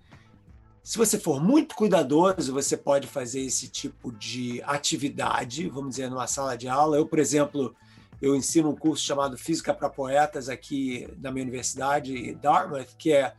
[0.84, 6.28] se você for muito cuidadoso, você pode fazer esse tipo de atividade, vamos dizer, numa
[6.28, 6.98] sala de aula.
[6.98, 7.74] Eu, por exemplo,
[8.22, 13.34] eu ensino um curso chamado Física para Poetas aqui na minha universidade, Dartmouth, que é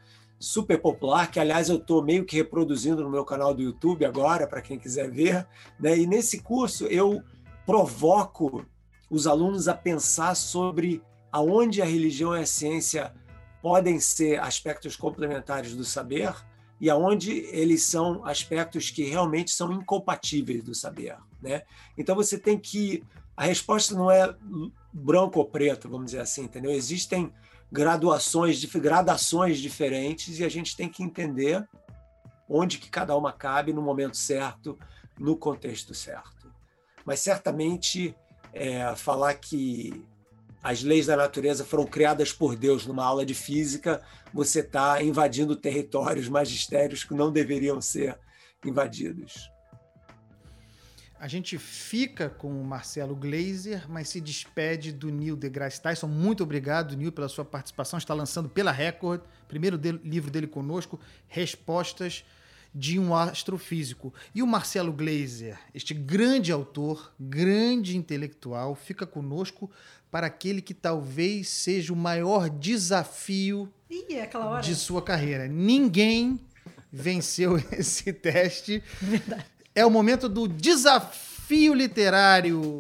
[0.45, 4.47] super popular, que aliás eu estou meio que reproduzindo no meu canal do YouTube agora,
[4.47, 5.47] para quem quiser ver.
[5.81, 5.99] Né?
[5.99, 7.23] E nesse curso eu
[7.65, 8.65] provoco
[9.11, 13.15] os alunos a pensar sobre aonde a religião e a ciência
[13.63, 16.35] podem ser aspectos complementares do saber
[16.81, 21.17] e aonde eles são aspectos que realmente são incompatíveis do saber.
[21.41, 21.63] Né?
[21.97, 23.03] Então você tem que
[23.37, 24.35] a resposta não é
[24.93, 26.71] branco ou preto, vamos dizer assim, entendeu?
[26.71, 27.33] Existem
[27.75, 31.69] graduações, gradações diferentes e a gente tem que entender
[32.49, 34.79] onde que cada uma cabe no momento certo,
[35.19, 36.55] no contexto certo.
[37.05, 38.15] Mas certamente
[38.53, 40.07] é, falar que
[40.63, 44.01] as leis da natureza foram criadas por Deus numa aula de física,
[44.33, 48.17] você está invadindo territórios, magistérios que não deveriam ser
[48.65, 49.51] invadidos.
[51.25, 56.07] A gente fica com o Marcelo Glazer, mas se despede do Neil deGrasse Tyson.
[56.07, 57.99] Muito obrigado, Neil, pela sua participação.
[57.99, 62.27] Está lançando pela Record, primeiro livro dele conosco, Respostas
[62.75, 64.13] de um Astrofísico.
[64.35, 69.71] E o Marcelo Glazer, este grande autor, grande intelectual, fica conosco
[70.11, 74.29] para aquele que talvez seja o maior desafio Ih, é
[74.61, 75.49] de sua carreira.
[75.49, 76.39] Ninguém
[76.93, 78.83] venceu esse teste.
[79.01, 79.54] Verdade.
[79.77, 82.79] É o momento do desafio literário.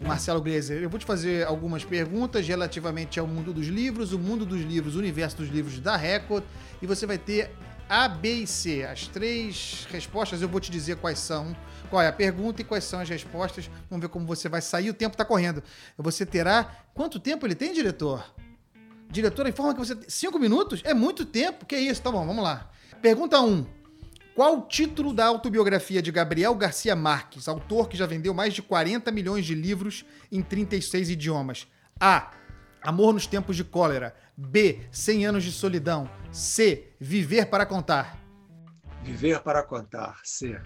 [0.00, 4.46] Marcelo Gleiser, eu vou te fazer algumas perguntas relativamente ao mundo dos livros, o mundo
[4.46, 6.42] dos livros, o universo dos livros da Record,
[6.80, 7.50] e você vai ter
[7.86, 8.82] A, B e C.
[8.82, 11.54] As três respostas eu vou te dizer quais são,
[11.90, 13.70] qual é a pergunta e quais são as respostas.
[13.90, 14.88] Vamos ver como você vai sair.
[14.88, 15.62] O tempo está correndo.
[15.98, 16.64] Você terá.
[16.94, 18.24] Quanto tempo ele tem, diretor?
[19.10, 19.98] Diretor, informa que você.
[20.08, 20.80] Cinco minutos?
[20.82, 21.66] É muito tempo.
[21.66, 22.00] Que isso?
[22.00, 22.70] Tá bom, vamos lá.
[23.04, 23.46] Pergunta 1.
[23.46, 23.66] Um.
[24.34, 28.62] Qual o título da autobiografia de Gabriel Garcia Marques, autor que já vendeu mais de
[28.62, 31.66] 40 milhões de livros em 36 idiomas?
[32.00, 32.30] A.
[32.80, 34.16] Amor nos tempos de cólera.
[34.34, 34.80] B.
[34.90, 36.08] 100 anos de solidão.
[36.32, 36.94] C.
[36.98, 38.18] Viver para contar.
[39.02, 40.20] Viver para contar.
[40.24, 40.58] C.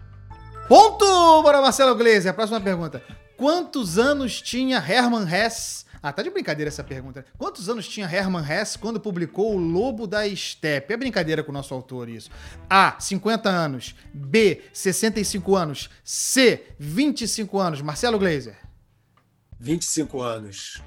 [0.69, 2.33] Ponto para Marcelo Gleiser.
[2.33, 3.03] Próxima pergunta.
[3.37, 7.25] Quantos anos tinha Hermann Hesse ah, tá de brincadeira essa pergunta.
[7.37, 10.95] Quantos anos tinha Hermann Hesse quando publicou O Lobo da Steppe?
[10.95, 12.31] É brincadeira com o nosso autor isso.
[12.69, 13.95] A, 50 anos.
[14.13, 15.91] B, 65 anos.
[16.05, 17.83] C, 25 anos.
[17.83, 18.57] Marcelo Gleiser.
[19.59, 20.83] 25 anos.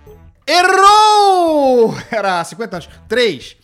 [0.48, 1.94] Errou!
[2.10, 2.90] Era 50 anos.
[3.08, 3.58] 3.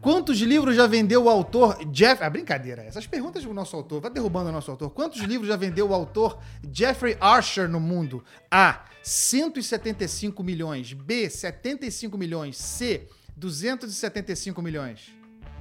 [0.00, 2.22] Quantos livros já vendeu o autor Jeff.
[2.22, 2.82] Ah, brincadeira.
[2.82, 4.00] Essas perguntas do nosso autor.
[4.00, 4.90] Vai derrubando o nosso autor.
[4.90, 6.38] Quantos livros já vendeu o autor
[6.72, 8.24] Jeffrey Archer no mundo?
[8.50, 8.84] A.
[9.08, 10.92] 175 milhões.
[10.92, 11.30] B.
[11.30, 12.58] 75 milhões.
[12.58, 13.08] C.
[13.36, 15.12] 275 milhões.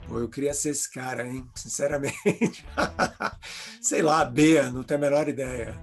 [0.07, 1.47] Pô, eu queria ser esse cara, hein?
[1.55, 2.65] Sinceramente.
[3.81, 5.79] Sei lá, B, não tenho a menor ideia.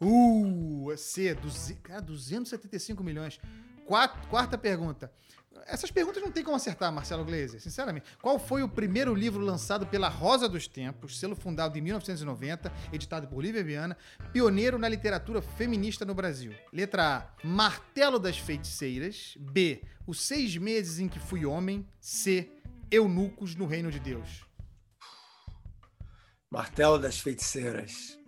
[0.00, 1.34] Uh, C,
[1.82, 3.40] cara, 275 milhões.
[3.86, 5.12] Quarta pergunta.
[5.66, 8.06] Essas perguntas não tem como acertar, Marcelo Gleiser, sinceramente.
[8.20, 13.28] Qual foi o primeiro livro lançado pela Rosa dos Tempos, selo fundado em 1990, editado
[13.28, 13.96] por Lívia Viana,
[14.32, 16.52] pioneiro na literatura feminista no Brasil?
[16.72, 19.36] Letra A: Martelo das Feiticeiras.
[19.38, 21.86] B: Os Seis Meses em que Fui Homem.
[22.00, 22.50] C:
[22.90, 24.44] eunucos no reino de Deus?
[26.50, 28.18] Martelo das feiticeiras.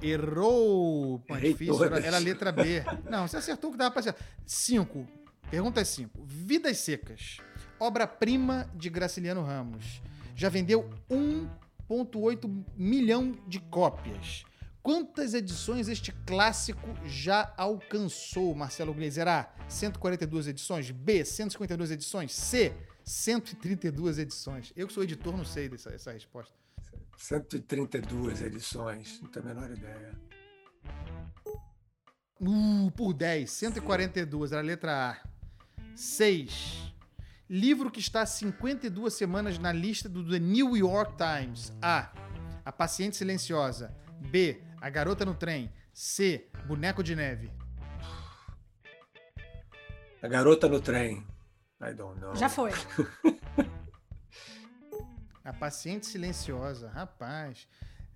[0.00, 1.18] Errou!
[1.26, 2.84] Pô, difícil, era, era a letra B.
[3.10, 4.24] Não, você acertou o que dava pra acertar.
[4.46, 5.08] Cinco.
[5.50, 6.24] Pergunta 5.
[6.26, 7.38] Vidas Secas.
[7.80, 10.02] Obra-prima de Graciliano Ramos.
[10.36, 14.44] Já vendeu 1,8 milhão de cópias.
[14.82, 19.26] Quantas edições este clássico já alcançou, Marcelo Gleiser?
[19.26, 19.50] A.
[19.68, 20.90] 142 edições.
[20.90, 21.24] B.
[21.24, 22.34] 152 edições.
[22.34, 22.74] C.
[23.02, 24.72] 132 edições.
[24.76, 26.54] Eu que sou editor não sei dessa essa resposta.
[27.16, 30.12] 132 edições, não tenho a menor ideia.
[32.40, 35.37] Uh, por 10, 142, era a letra A.
[35.98, 36.94] 6.
[37.50, 41.72] Livro que está há 52 semanas na lista do The New York Times.
[41.82, 42.12] A.
[42.64, 43.92] A Paciente Silenciosa.
[44.20, 44.62] B.
[44.80, 45.72] A Garota no Trem.
[45.92, 46.48] C.
[46.68, 47.50] Boneco de Neve.
[50.22, 51.26] A Garota no Trem.
[51.80, 52.36] I don't know.
[52.36, 52.70] Já foi.
[55.44, 57.66] A Paciente Silenciosa, rapaz.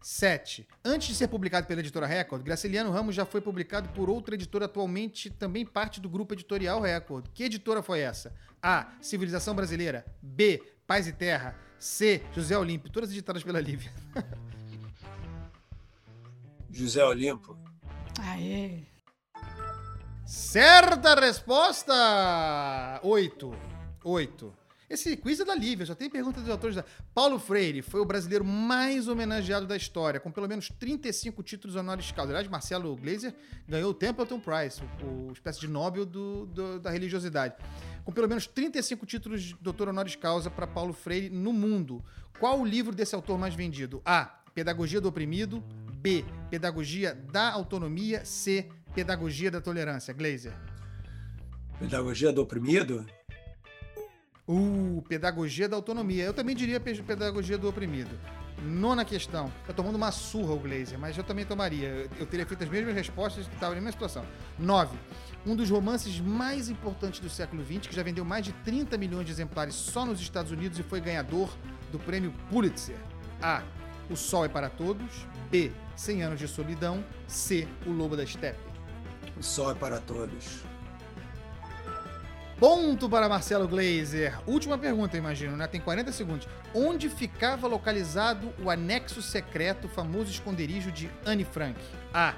[0.02, 0.66] 7.
[0.84, 4.64] Antes de ser publicado pela editora Record, Graciliano Ramos já foi publicado por outra editora
[4.64, 7.26] atualmente também parte do grupo editorial Record.
[7.32, 8.34] Que editora foi essa?
[8.60, 8.92] A.
[9.00, 10.04] Civilização Brasileira.
[10.20, 10.62] B.
[10.86, 11.56] Paz e Terra.
[11.78, 12.22] C.
[12.34, 12.90] José Olímpio.
[12.90, 13.92] Todas editadas pela Lívia.
[16.70, 17.56] José Olimpo.
[18.20, 18.84] Aê.
[20.24, 23.00] Certa resposta!
[23.02, 23.52] 8.
[24.04, 24.61] 8.
[24.92, 26.84] Esse quiz é da Lívia, já tem pergunta dos autores da.
[27.14, 32.12] Paulo Freire foi o brasileiro mais homenageado da história, com pelo menos 35 títulos honoris
[32.12, 32.30] causa.
[32.30, 33.34] Aliás, Marcelo Glazer
[33.66, 37.54] ganhou o Templeton Prize, o, o espécie de Nobel do, do, da religiosidade.
[38.04, 42.04] Com pelo menos 35 títulos de doutor honoris causa para Paulo Freire no mundo.
[42.38, 44.02] Qual o livro desse autor mais vendido?
[44.04, 44.26] A.
[44.54, 45.64] Pedagogia do Oprimido.
[46.02, 46.22] B.
[46.50, 48.26] Pedagogia da Autonomia.
[48.26, 48.68] C.
[48.94, 50.12] Pedagogia da Tolerância.
[50.12, 50.52] Glazer.
[51.78, 53.06] Pedagogia do Oprimido?
[54.46, 56.24] Uh, pedagogia da autonomia.
[56.24, 58.18] Eu também diria pedagogia do oprimido.
[58.62, 59.52] Nona questão.
[59.66, 62.08] Tá tomando uma surra o Glazer, mas eu também tomaria.
[62.18, 64.24] Eu teria feito as mesmas respostas e estava na mesma situação.
[64.58, 64.96] Nove.
[65.44, 69.26] Um dos romances mais importantes do século XX, que já vendeu mais de 30 milhões
[69.26, 71.50] de exemplares só nos Estados Unidos e foi ganhador
[71.90, 72.96] do prêmio Pulitzer.
[73.40, 73.62] A.
[74.08, 75.26] O Sol é para Todos.
[75.50, 75.72] B.
[75.96, 77.04] 100 Anos de Solidão.
[77.26, 77.66] C.
[77.86, 78.60] O Lobo da Steppe.
[79.36, 80.71] O Sol é para Todos.
[82.62, 84.38] Ponto para Marcelo Glazer.
[84.46, 85.66] Última pergunta, imagino, né?
[85.66, 86.46] Tem 40 segundos.
[86.72, 91.76] Onde ficava localizado o anexo secreto, famoso esconderijo de Anne Frank?
[92.14, 92.36] A.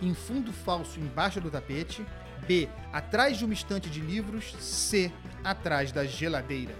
[0.00, 2.06] Em fundo falso embaixo do tapete.
[2.48, 2.70] B.
[2.90, 4.54] Atrás de uma estante de livros.
[4.58, 5.12] C.
[5.44, 6.74] Atrás da geladeira.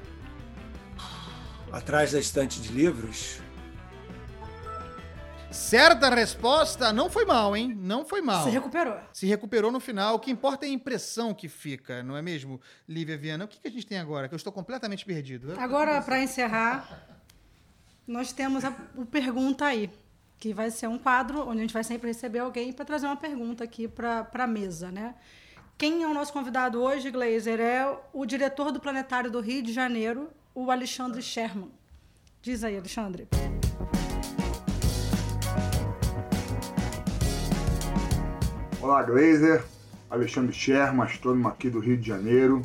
[1.71, 3.43] Atrás da estante de livros?
[5.57, 7.75] Certa resposta, não foi mal, hein?
[7.77, 8.45] Não foi mal.
[8.45, 8.99] Se recuperou.
[9.13, 10.15] Se recuperou no final.
[10.15, 13.47] O que importa é a impressão que fica, não é mesmo, Lívia Viana?
[13.47, 14.29] O que, que a gente tem agora?
[14.29, 15.59] Que eu estou completamente perdido.
[15.59, 17.09] Agora, para encerrar,
[18.07, 19.91] nós temos a, o Pergunta Aí,
[20.39, 23.17] que vai ser um quadro onde a gente vai sempre receber alguém para trazer uma
[23.17, 25.15] pergunta aqui para a mesa, né?
[25.79, 29.73] Quem é o nosso convidado hoje, Glazer, é o diretor do Planetário do Rio de
[29.73, 31.71] Janeiro, o Alexandre Sherman.
[32.41, 33.27] Diz aí, Alexandre.
[38.87, 39.65] Olá, Glazer.
[40.09, 42.63] Alexandre Sherman, astrônomo aqui do Rio de Janeiro.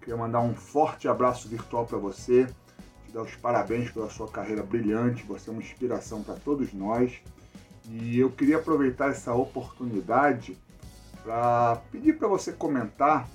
[0.00, 2.48] Queria mandar um forte abraço virtual para você,
[3.06, 7.12] te dar os parabéns pela sua carreira brilhante, você é uma inspiração para todos nós.
[7.88, 10.58] E eu queria aproveitar essa oportunidade
[11.22, 13.28] para pedir para você comentar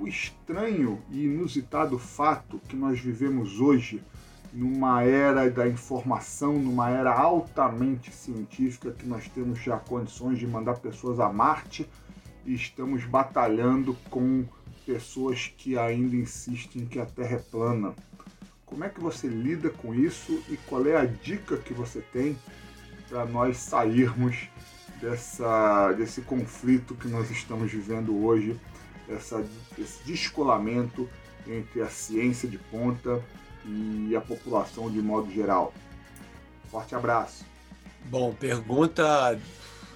[0.00, 4.02] o estranho e inusitado fato que nós vivemos hoje
[4.58, 10.80] numa era da informação, numa era altamente científica, que nós temos já condições de mandar
[10.80, 11.88] pessoas a Marte
[12.44, 14.44] e estamos batalhando com
[14.84, 17.94] pessoas que ainda insistem que a Terra é plana.
[18.66, 22.36] Como é que você lida com isso e qual é a dica que você tem
[23.08, 24.48] para nós sairmos
[25.00, 28.58] dessa, desse conflito que nós estamos vivendo hoje,
[29.08, 29.40] essa,
[29.78, 31.08] esse descolamento
[31.46, 33.22] entre a ciência de ponta
[33.64, 35.72] e a população de modo geral.
[36.70, 37.44] Forte abraço.
[38.04, 39.38] Bom, pergunta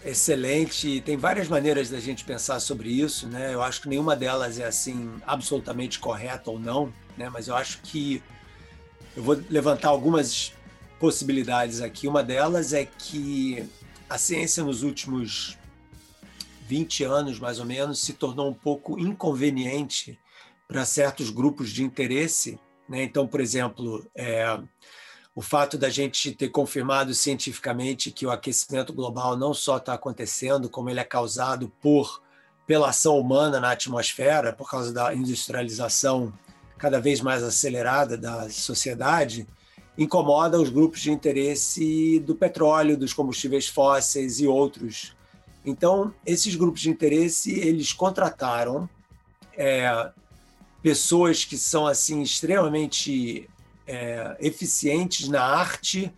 [0.05, 1.01] excelente.
[1.01, 3.55] Tem várias maneiras da gente pensar sobre isso, né?
[3.55, 7.29] Eu acho que nenhuma delas é assim absolutamente correta ou não, né?
[7.29, 8.23] Mas eu acho que
[9.17, 10.53] eu vou levantar algumas
[10.99, 12.09] possibilidades aqui.
[12.09, 13.69] Uma delas é que
[14.09, 15.59] a ciência nos últimos
[16.67, 20.19] 20 anos, mais ou menos, se tornou um pouco inconveniente
[20.67, 22.59] para certos grupos de interesse.
[22.93, 23.05] Né?
[23.05, 24.61] Então, por exemplo, é,
[25.35, 30.69] o fato da gente ter confirmado cientificamente que o aquecimento global não só está acontecendo,
[30.69, 32.21] como ele é causado por
[32.67, 36.33] pela ação humana na atmosfera, por causa da industrialização
[36.79, 39.47] cada vez mais acelerada da sociedade,
[39.97, 45.17] incomoda os grupos de interesse do petróleo, dos combustíveis fósseis e outros.
[45.65, 48.89] Então, esses grupos de interesse eles contrataram
[49.57, 50.13] é,
[50.83, 53.49] pessoas que são assim extremamente
[53.87, 56.13] é, eficientes na arte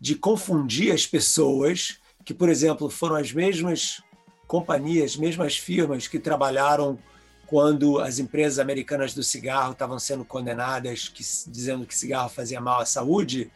[0.00, 4.02] de confundir as pessoas, que, por exemplo, foram as mesmas
[4.46, 6.98] companhias, mesmas firmas que trabalharam
[7.46, 12.80] quando as empresas americanas do cigarro estavam sendo condenadas, que, dizendo que cigarro fazia mal
[12.80, 13.50] à saúde,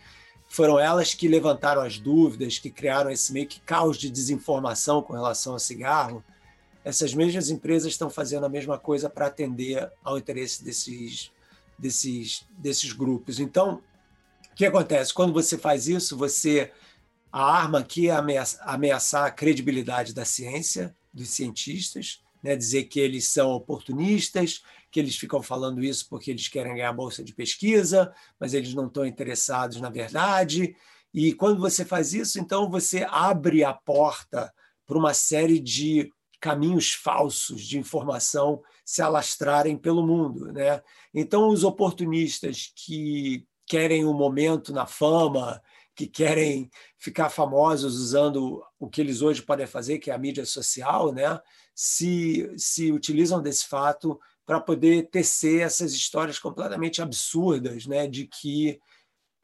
[0.48, 5.12] foram elas que levantaram as dúvidas, que criaram esse meio que caos de desinformação com
[5.12, 6.22] relação ao cigarro.
[6.86, 11.32] Essas mesmas empresas estão fazendo a mesma coisa para atender ao interesse desses
[11.76, 13.40] desses, desses grupos.
[13.40, 13.82] Então,
[14.52, 15.12] o que acontece?
[15.12, 16.72] Quando você faz isso, você
[17.32, 18.14] a arma aqui é
[18.60, 22.54] ameaçar a credibilidade da ciência, dos cientistas, né?
[22.54, 27.24] dizer que eles são oportunistas, que eles ficam falando isso porque eles querem ganhar bolsa
[27.24, 30.76] de pesquisa, mas eles não estão interessados na verdade.
[31.12, 34.54] E quando você faz isso, então você abre a porta
[34.86, 36.10] para uma série de
[36.40, 40.52] caminhos falsos de informação se alastrarem pelo mundo.
[40.52, 40.82] Né?
[41.14, 45.60] Então, os oportunistas que querem um momento na fama,
[45.94, 50.44] que querem ficar famosos usando o que eles hoje podem fazer, que é a mídia
[50.44, 51.40] social, né?
[51.74, 58.06] se, se utilizam desse fato para poder tecer essas histórias completamente absurdas né?
[58.06, 58.78] de que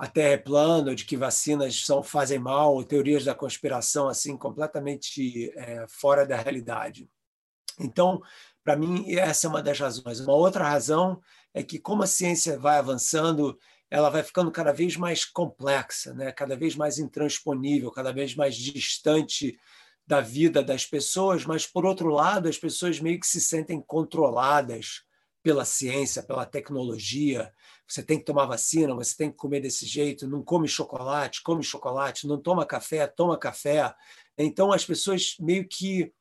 [0.02, 5.52] a Terra é plana, de que vacinas são, fazem mal, teorias da conspiração assim completamente
[5.54, 7.08] é, fora da realidade.
[7.78, 8.20] Então,
[8.64, 10.18] para mim, essa é uma das razões.
[10.18, 11.20] Uma outra razão
[11.54, 13.56] é que, como a ciência vai avançando,
[13.88, 16.32] ela vai ficando cada vez mais complexa, né?
[16.32, 19.56] cada vez mais intransponível, cada vez mais distante
[20.04, 25.04] da vida das pessoas, mas, por outro lado, as pessoas meio que se sentem controladas
[25.44, 27.52] pela ciência, pela tecnologia.
[27.86, 31.62] Você tem que tomar vacina, você tem que comer desse jeito, não come chocolate, come
[31.62, 33.94] chocolate, não toma café, toma café.
[34.38, 36.12] Então, as pessoas meio que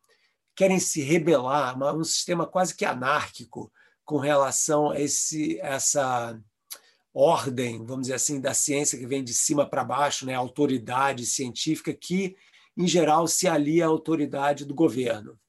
[0.55, 3.71] querem se rebelar, um sistema quase que anárquico
[4.03, 6.37] com relação a esse, essa
[7.13, 11.25] ordem, vamos dizer assim, da ciência que vem de cima para baixo, né, a autoridade
[11.25, 12.35] científica que,
[12.75, 15.39] em geral, se alia à autoridade do governo.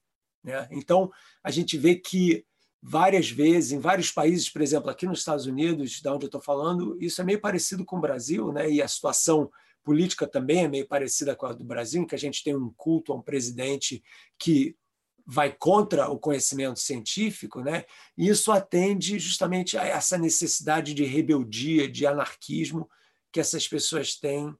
[0.43, 0.69] Né?
[0.71, 1.11] Então,
[1.43, 2.45] a gente vê que
[2.83, 6.41] várias vezes, em vários países, por exemplo, aqui nos Estados Unidos, da onde eu estou
[6.41, 8.69] falando, isso é meio parecido com o Brasil, né?
[8.69, 9.51] e a situação
[9.85, 12.73] política também é meio parecida com a do Brasil, em que a gente tem um
[12.77, 14.03] culto a um presidente
[14.39, 14.77] que
[15.25, 17.85] vai contra o conhecimento científico, né?
[18.19, 22.89] E isso atende justamente a essa necessidade de rebeldia, de anarquismo
[23.33, 24.53] que essas pessoas têm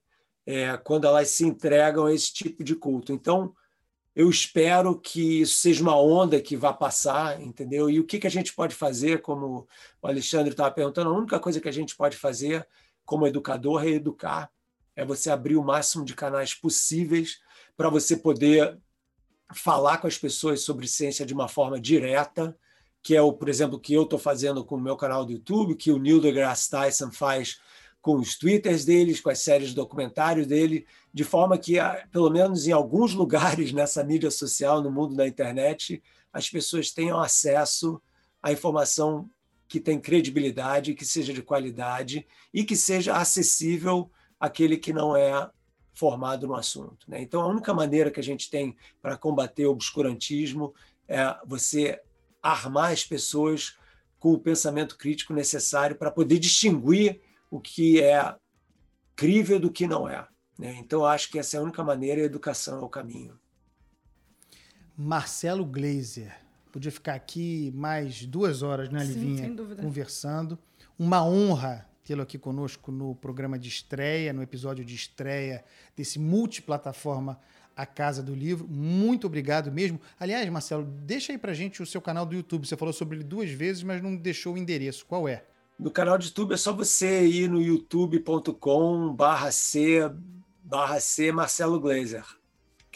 [0.47, 3.13] é, quando elas se entregam a esse tipo de culto.
[3.13, 3.55] Então,
[4.15, 7.89] eu espero que isso seja uma onda que vá passar, entendeu?
[7.89, 9.67] E o que, que a gente pode fazer, como
[10.03, 12.67] o Alexandre estava perguntando, a única coisa que a gente pode fazer
[13.05, 14.51] como educador é educar,
[14.95, 17.39] é você abrir o máximo de canais possíveis
[17.77, 18.79] para você poder
[19.55, 22.57] falar com as pessoas sobre ciência de uma forma direta,
[23.03, 25.75] que é o, por exemplo, que eu estou fazendo com o meu canal do YouTube,
[25.75, 27.59] que o Neil deGrasse Tyson faz
[28.03, 30.85] com os twitters deles, com as séries de documentários dele,
[31.15, 35.27] de forma que, ah, pelo menos em alguns lugares nessa mídia social, no mundo da
[35.27, 38.03] internet, as pessoas tenham acesso
[38.43, 39.31] à informação
[39.69, 45.49] que tem credibilidade, que seja de qualidade e que seja acessível àquele que não é
[45.95, 47.09] formado no assunto.
[47.09, 47.23] Né?
[47.23, 50.75] Então, a única maneira que a gente tem para combater o obscurantismo
[51.09, 52.01] é você
[52.43, 53.77] armar as pessoas
[54.19, 57.21] com o pensamento crítico necessário para poder distinguir
[57.53, 58.35] o que é
[59.15, 60.27] crível do que não é.
[60.59, 60.75] Né?
[60.79, 63.39] Então, acho que essa é a única maneira e a educação é o caminho.
[64.97, 66.35] Marcelo Gleiser.
[66.73, 69.45] Podia ficar aqui mais duas horas, né, Livinha?
[69.45, 70.59] Sim, conversando.
[70.99, 75.63] Uma honra tê-lo aqui conosco no programa de estreia, no episódio de estreia
[75.95, 77.39] desse multiplataforma
[77.77, 78.67] a Casa do Livro.
[78.67, 80.01] Muito obrigado mesmo.
[80.19, 82.67] Aliás, Marcelo, deixa aí pra gente o seu canal do YouTube.
[82.67, 85.05] Você falou sobre ele duas vezes, mas não deixou o endereço.
[85.05, 85.45] Qual é?
[85.83, 90.09] No canal do YouTube é só você ir no youtube.com barra C
[90.63, 92.25] barra C Marcelo Glazer.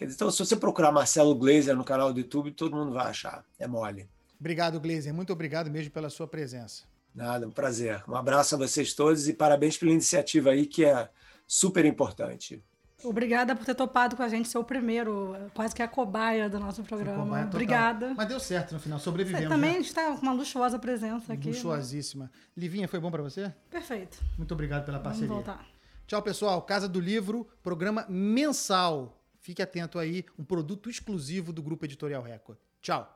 [0.00, 3.44] Então, se você procurar Marcelo Glazer no canal do YouTube, todo mundo vai achar.
[3.58, 4.08] É mole.
[4.38, 5.12] Obrigado, Glazer.
[5.12, 6.84] Muito obrigado mesmo pela sua presença.
[7.12, 8.04] Nada, um prazer.
[8.06, 11.08] Um abraço a vocês todos e parabéns pela iniciativa aí, que é
[11.44, 12.62] super importante.
[13.04, 16.58] Obrigada por ter topado com a gente, ser o primeiro, quase que a cobaia do
[16.58, 17.44] nosso programa.
[17.44, 18.14] Obrigada.
[18.16, 19.46] Mas deu certo no final, sobrevivemos.
[19.46, 19.80] Você também né?
[19.80, 21.48] está com uma luxuosa presença aqui.
[21.48, 21.54] Né?
[21.54, 22.24] Luxuosíssima.
[22.24, 22.30] Né?
[22.56, 23.52] Livinha, foi bom para você?
[23.70, 24.18] Perfeito.
[24.38, 25.28] Muito obrigado pela parceria.
[25.28, 25.66] Vamos voltar.
[26.06, 26.62] Tchau, pessoal.
[26.62, 29.22] Casa do Livro, programa mensal.
[29.40, 32.58] Fique atento aí, um produto exclusivo do Grupo Editorial Record.
[32.80, 33.12] Tchau.